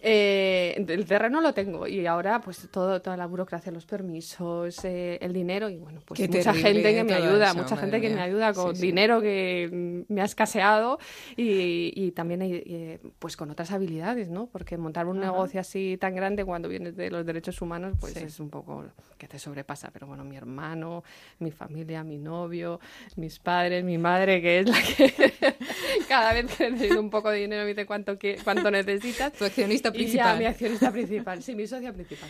eh, 0.00 0.84
el 0.88 1.04
terreno 1.06 1.40
lo 1.40 1.52
tengo 1.52 1.86
y 1.86 2.06
ahora 2.06 2.40
pues 2.40 2.68
todo, 2.70 3.00
toda 3.02 3.16
la 3.16 3.26
burocracia, 3.26 3.72
los 3.72 3.84
permisos, 3.84 4.84
eh, 4.84 5.18
el 5.20 5.32
dinero 5.32 5.68
y 5.68 5.76
bueno, 5.76 6.00
pues 6.04 6.20
Qué 6.20 6.28
mucha 6.28 6.54
gente 6.54 6.94
que 6.94 7.04
me 7.04 7.14
ayuda, 7.14 7.50
eso, 7.50 7.58
mucha 7.58 7.76
gente 7.76 8.00
que 8.00 8.08
me 8.10 8.20
ayuda 8.20 8.52
con 8.54 8.74
Sí, 8.74 8.80
sí. 8.80 8.86
dinero 8.86 9.20
que 9.20 10.04
me 10.08 10.20
ha 10.20 10.24
escaseado 10.24 10.98
y, 11.36 11.92
y 11.96 12.12
también 12.12 12.42
eh, 12.42 13.00
pues 13.18 13.36
con 13.36 13.50
otras 13.50 13.72
habilidades, 13.72 14.28
¿no? 14.28 14.46
Porque 14.46 14.76
montar 14.76 15.06
un 15.06 15.18
Ajá. 15.22 15.32
negocio 15.32 15.60
así 15.60 15.96
tan 16.00 16.14
grande 16.14 16.44
cuando 16.44 16.68
vienes 16.68 16.96
de 16.96 17.10
los 17.10 17.26
derechos 17.26 17.60
humanos, 17.60 17.96
pues 18.00 18.14
Sí. 18.14 18.24
es 18.24 18.40
un 18.40 18.50
poco 18.50 18.84
que 19.18 19.26
te 19.28 19.38
sobrepasa. 19.38 19.90
Pero 19.92 20.06
bueno, 20.06 20.24
mi 20.24 20.36
hermano, 20.36 21.02
mi 21.40 21.50
familia, 21.50 22.04
mi 22.04 22.18
novio, 22.18 22.80
mis 23.16 23.38
padres, 23.38 23.84
mi 23.84 23.98
madre, 23.98 24.40
que 24.40 24.60
es 24.60 24.68
la 24.68 24.78
que 24.80 25.32
cada 26.08 26.32
vez 26.34 26.46
que 26.56 26.70
necesito 26.70 27.00
un 27.00 27.10
poco 27.10 27.30
de 27.30 27.38
dinero 27.38 27.62
me 27.62 27.68
dice 27.68 27.84
cuánto, 27.86 28.16
cuánto 28.44 28.70
necesitas. 28.70 29.32
Tu 29.32 29.44
accionista 29.44 29.87
Y 29.94 30.06
ya 30.06 30.34
mi 30.36 30.44
accionista 30.46 30.90
principal, 30.90 31.42
sí, 31.42 31.54
mi 31.54 31.66
socia 31.66 31.92
principal. 31.92 32.28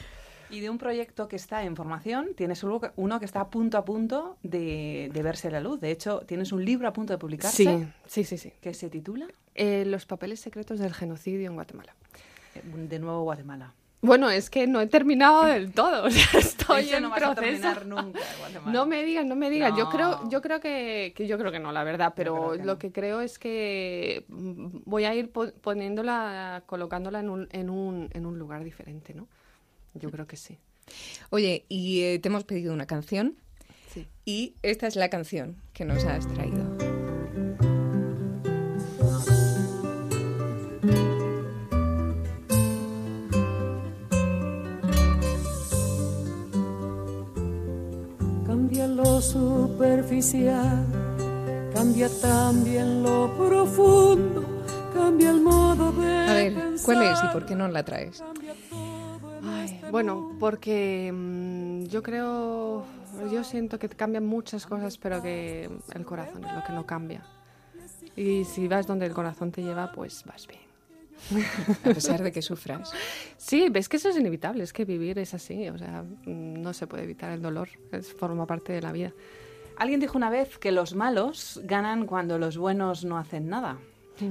Y 0.51 0.61
de 0.61 0.71
un 0.71 0.79
proyecto 0.79 1.29
que 1.29 1.37
está 1.37 1.63
en 1.65 1.77
formación, 1.77 2.29
tienes 2.35 2.63
uno 2.63 2.81
que- 2.81 2.91
uno 2.97 3.19
que 3.21 3.27
está 3.27 3.41
a 3.43 3.49
punto 3.51 3.77
a 3.77 3.85
punto 3.85 4.39
de, 4.43 5.11
de 5.13 5.23
verse 5.23 5.51
la 5.51 5.61
luz. 5.61 5.79
De 5.81 5.91
hecho, 5.91 6.21
tienes 6.21 6.53
un 6.53 6.65
libro 6.65 6.89
a 6.89 6.93
punto 6.95 7.13
de 7.13 7.19
publicarse. 7.19 7.65
Sí, 7.65 7.87
sí, 8.07 8.25
sí, 8.25 8.39
sí. 8.39 8.53
que 8.61 8.73
se 8.75 8.89
titula 8.89 9.27
Eh, 9.55 9.85
los 9.87 10.07
papeles 10.07 10.41
secretos 10.41 10.79
del 10.79 10.95
genocidio 10.95 11.47
en 11.49 11.55
Guatemala. 11.55 11.95
eh, 12.55 12.63
De 12.65 12.99
nuevo 12.99 13.23
Guatemala. 13.25 13.75
Bueno, 14.01 14.31
es 14.31 14.49
que 14.49 14.69
no 14.69 14.81
he 14.81 14.87
terminado 14.87 15.45
del 15.45 15.73
todo, 15.73 16.05
o 16.07 16.11
sea, 16.11 16.39
estoy 16.41 16.85
Eso 16.85 16.97
en 16.99 17.03
no 17.03 17.11
vas 17.11 17.19
proceso. 17.21 17.41
terminar 17.43 17.87
nunca, 17.87 18.21
Guatemala. 18.39 18.73
No 18.73 18.87
me 18.87 19.03
digas, 19.05 19.27
no 19.27 19.35
me 19.35 19.51
digas. 19.51 19.73
Yo 19.77 19.89
creo, 19.91 20.29
yo 20.31 20.41
creo 20.41 20.61
que, 20.61 21.13
que 21.17 21.27
yo 21.27 21.37
creo 21.37 21.51
que 21.51 21.59
no, 21.59 21.73
la 21.73 21.83
verdad. 21.83 22.13
Pero 22.15 22.53
que 22.53 22.59
lo 22.59 22.65
no. 22.75 22.79
que 22.79 22.93
creo 22.93 23.21
es 23.21 23.41
que 23.41 24.25
mm, 24.29 24.83
voy 24.85 25.05
a 25.05 25.15
ir 25.17 25.31
po- 25.33 25.51
poniéndola, 25.61 26.63
colocándola 26.67 27.19
en 27.19 27.29
un, 27.29 27.49
en 27.51 27.71
un, 27.71 28.09
en 28.13 28.25
un 28.25 28.39
lugar 28.39 28.63
diferente, 28.63 29.15
¿no? 29.15 29.27
Yo 29.95 30.11
creo 30.13 30.29
que 30.29 30.37
sí. 30.37 30.59
Oye, 31.31 31.65
y 31.69 32.03
eh, 32.03 32.19
te 32.21 32.29
hemos 32.29 32.45
pedido 32.45 32.73
una 32.73 32.87
canción. 32.87 33.35
Sí. 33.93 34.07
Y 34.25 34.55
esta 34.63 34.87
es 34.87 34.95
la 34.95 35.09
canción 35.11 35.57
que 35.73 35.85
nos 35.85 36.05
has 36.05 36.29
traído. 36.29 36.78
Superficial, 49.79 50.85
cambia 51.73 52.09
también 52.21 53.01
lo 53.01 53.33
profundo, 53.37 54.65
cambia 54.93 55.31
el 55.31 55.41
modo 55.41 55.93
de 55.93 56.17
A 56.27 56.35
ver, 56.35 56.55
¿cuál 56.85 57.03
es 57.05 57.19
y 57.23 57.33
por 57.33 57.47
qué 57.47 57.55
no 57.55 57.69
la 57.69 57.85
traes? 57.85 58.21
Ay, 59.45 59.81
bueno, 59.93 60.37
porque 60.41 61.13
mm, 61.15 61.85
yo 61.85 62.03
creo, 62.03 62.85
yo 63.31 63.45
siento 63.45 63.79
que 63.79 63.89
cambian 63.89 64.27
muchas 64.27 64.67
cosas, 64.67 64.99
pero 64.99 65.23
que 65.23 65.71
el 65.95 66.05
corazón 66.05 66.45
es 66.45 66.53
lo 66.53 66.65
que 66.65 66.73
no 66.73 66.85
cambia. 66.85 67.23
Y 68.17 68.45
si 68.47 68.67
vas 68.67 68.89
donde 68.89 69.07
el 69.07 69.13
corazón 69.13 69.53
te 69.53 69.63
lleva, 69.63 69.93
pues 69.93 70.25
vas 70.25 70.49
bien. 70.49 70.67
A 71.85 71.89
pesar 71.95 72.21
de 72.21 72.33
que 72.33 72.43
sufras. 72.43 72.91
Sí, 73.37 73.69
ves 73.71 73.89
que 73.89 73.99
eso 73.99 74.09
es 74.09 74.17
inevitable, 74.17 74.65
es 74.65 74.73
que 74.73 74.85
vivir 74.85 75.21
es 75.21 75.35
así, 75.35 75.69
o 75.69 75.79
sea, 75.79 76.03
mm, 76.03 76.61
no 76.61 76.73
se 76.73 76.89
puede 76.89 77.05
evitar 77.05 77.31
el 77.31 77.43
dolor, 77.43 77.69
es, 77.93 78.13
forma 78.13 78.45
parte 78.45 78.73
de 78.73 78.83
la 78.83 78.91
vida. 78.91 79.13
Alguien 79.79 80.01
dijo 80.01 80.19
una 80.19 80.29
vez 80.29 80.59
que 80.59 80.73
los 80.73 80.97
malos 80.97 81.61
ganan 81.63 82.07
cuando 82.07 82.37
los 82.37 82.59
buenos 82.59 83.05
no 83.05 83.17
hacen 83.17 83.49
nada. 83.49 83.79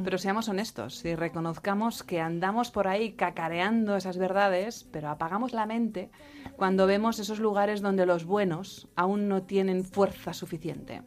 Pero 0.03 0.17
seamos 0.17 0.49
honestos 0.49 1.05
y 1.05 1.15
reconozcamos 1.15 2.03
que 2.03 2.19
andamos 2.19 2.69
por 2.69 2.89
ahí 2.89 3.13
cacareando 3.13 3.95
esas 3.95 4.17
verdades, 4.17 4.85
pero 4.91 5.07
apagamos 5.07 5.53
la 5.53 5.65
mente 5.65 6.11
cuando 6.57 6.85
vemos 6.85 7.19
esos 7.19 7.39
lugares 7.39 7.79
donde 7.79 8.05
los 8.05 8.25
buenos 8.25 8.89
aún 8.97 9.29
no 9.29 9.43
tienen 9.43 9.85
fuerza 9.85 10.33
suficiente. 10.33 11.03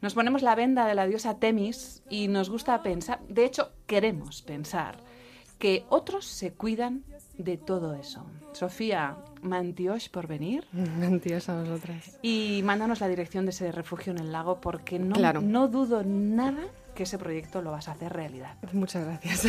Nos 0.00 0.14
ponemos 0.14 0.42
la 0.42 0.54
venda 0.54 0.86
de 0.86 0.94
la 0.94 1.08
diosa 1.08 1.40
Temis 1.40 2.04
y 2.08 2.28
nos 2.28 2.48
gusta 2.48 2.80
pensar, 2.84 3.18
de 3.28 3.44
hecho 3.44 3.72
queremos 3.88 4.42
pensar, 4.42 4.98
que 5.58 5.84
otros 5.88 6.26
se 6.26 6.52
cuidan 6.52 7.02
de 7.36 7.56
todo 7.56 7.94
eso. 7.94 8.26
Sofía, 8.52 9.16
mantiosh 9.46 10.08
por 10.10 10.26
venir. 10.26 10.66
Mentiras 10.72 11.48
a 11.48 11.54
nosotras. 11.54 12.18
Y 12.22 12.60
mándanos 12.64 13.00
la 13.00 13.08
dirección 13.08 13.44
de 13.46 13.50
ese 13.50 13.72
refugio 13.72 14.12
en 14.12 14.18
el 14.18 14.32
lago 14.32 14.60
porque 14.60 14.98
no, 14.98 15.14
Claro. 15.16 15.40
no 15.40 15.68
dudo 15.68 16.02
nada 16.04 16.64
que 16.94 17.02
ese 17.02 17.18
proyecto 17.18 17.60
lo 17.62 17.70
vas 17.72 17.88
a 17.88 17.92
hacer 17.92 18.12
realidad. 18.12 18.54
Muchas 18.72 19.04
gracias. 19.04 19.46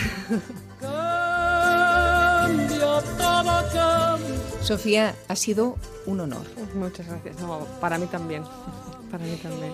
Sofía, 4.61 5.15
ha 5.27 5.35
sido 5.35 5.77
un 6.05 6.19
honor. 6.19 6.45
Muchas 6.75 7.07
gracias. 7.07 7.39
No, 7.39 7.59
para 7.79 7.97
mí 7.97 8.05
también. 8.07 8.43
Para 9.11 9.23
mí 9.23 9.35
también. 9.41 9.73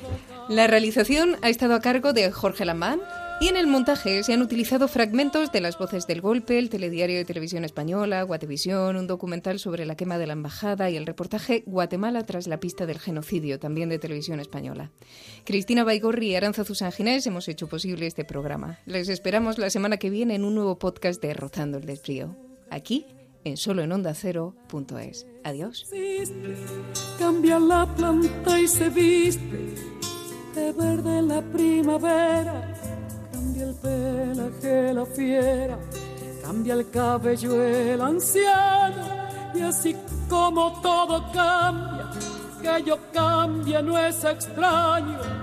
La 0.49 0.67
realización 0.67 1.37
ha 1.41 1.49
estado 1.49 1.73
a 1.75 1.79
cargo 1.81 2.13
de 2.13 2.31
Jorge 2.31 2.65
Lamán 2.65 2.99
y 3.43 3.49
en 3.49 3.57
el 3.57 3.67
montaje 3.67 4.23
se 4.23 4.31
han 4.31 4.41
utilizado 4.41 4.87
fragmentos 4.87 5.51
de 5.51 5.59
las 5.59 5.77
voces 5.77 6.07
del 6.07 6.21
golpe, 6.21 6.57
el 6.57 6.69
telediario 6.69 7.17
de 7.17 7.25
televisión 7.25 7.65
española, 7.65 8.23
Guatevisión, 8.23 8.95
un 8.95 9.05
documental 9.05 9.59
sobre 9.59 9.85
la 9.85 9.95
quema 9.97 10.17
de 10.17 10.27
la 10.27 10.33
embajada 10.33 10.89
y 10.89 10.95
el 10.95 11.05
reportaje 11.05 11.61
Guatemala 11.65 12.25
tras 12.25 12.47
la 12.47 12.61
pista 12.61 12.85
del 12.85 12.99
genocidio, 12.99 13.59
también 13.59 13.89
de 13.89 13.99
televisión 13.99 14.39
española. 14.39 14.91
Cristina 15.43 15.83
Baigorri 15.83 16.27
y 16.29 16.35
Aranza 16.35 16.63
Ginés 16.91 17.27
hemos 17.27 17.49
hecho 17.49 17.67
posible 17.67 18.07
este 18.07 18.23
programa. 18.23 18.79
Les 18.85 19.09
esperamos 19.09 19.57
la 19.57 19.69
semana 19.69 19.97
que 19.97 20.09
viene 20.09 20.35
en 20.35 20.45
un 20.45 20.55
nuevo 20.55 20.79
podcast 20.79 21.21
de 21.21 21.33
Rozando 21.33 21.79
el 21.79 21.85
Desfrío, 21.85 22.37
aquí 22.69 23.05
en 23.43 23.57
soloenondacero.es. 23.57 25.27
Adiós. 25.43 25.91
existe, 25.91 26.55
cambia 27.19 27.59
la 27.59 27.93
planta 27.93 28.57
y 28.57 28.69
se 28.69 28.87
viste 28.87 29.93
de 30.55 30.71
verde 30.71 31.21
la 31.21 31.41
primavera, 31.41 32.92
cambia 33.43 33.63
el 33.65 33.75
pelaje 33.75 34.93
la 34.93 35.05
fiera, 35.05 35.77
cambia 36.43 36.73
el 36.75 36.89
cabello 36.89 37.61
el 37.61 38.01
anciano 38.01 39.03
y 39.53 39.61
así 39.61 39.95
como 40.29 40.81
todo 40.81 41.29
cambia, 41.33 42.09
que 42.61 42.83
yo 42.83 42.97
cambia 43.11 43.81
no 43.81 43.97
es 43.97 44.23
extraño. 44.23 45.42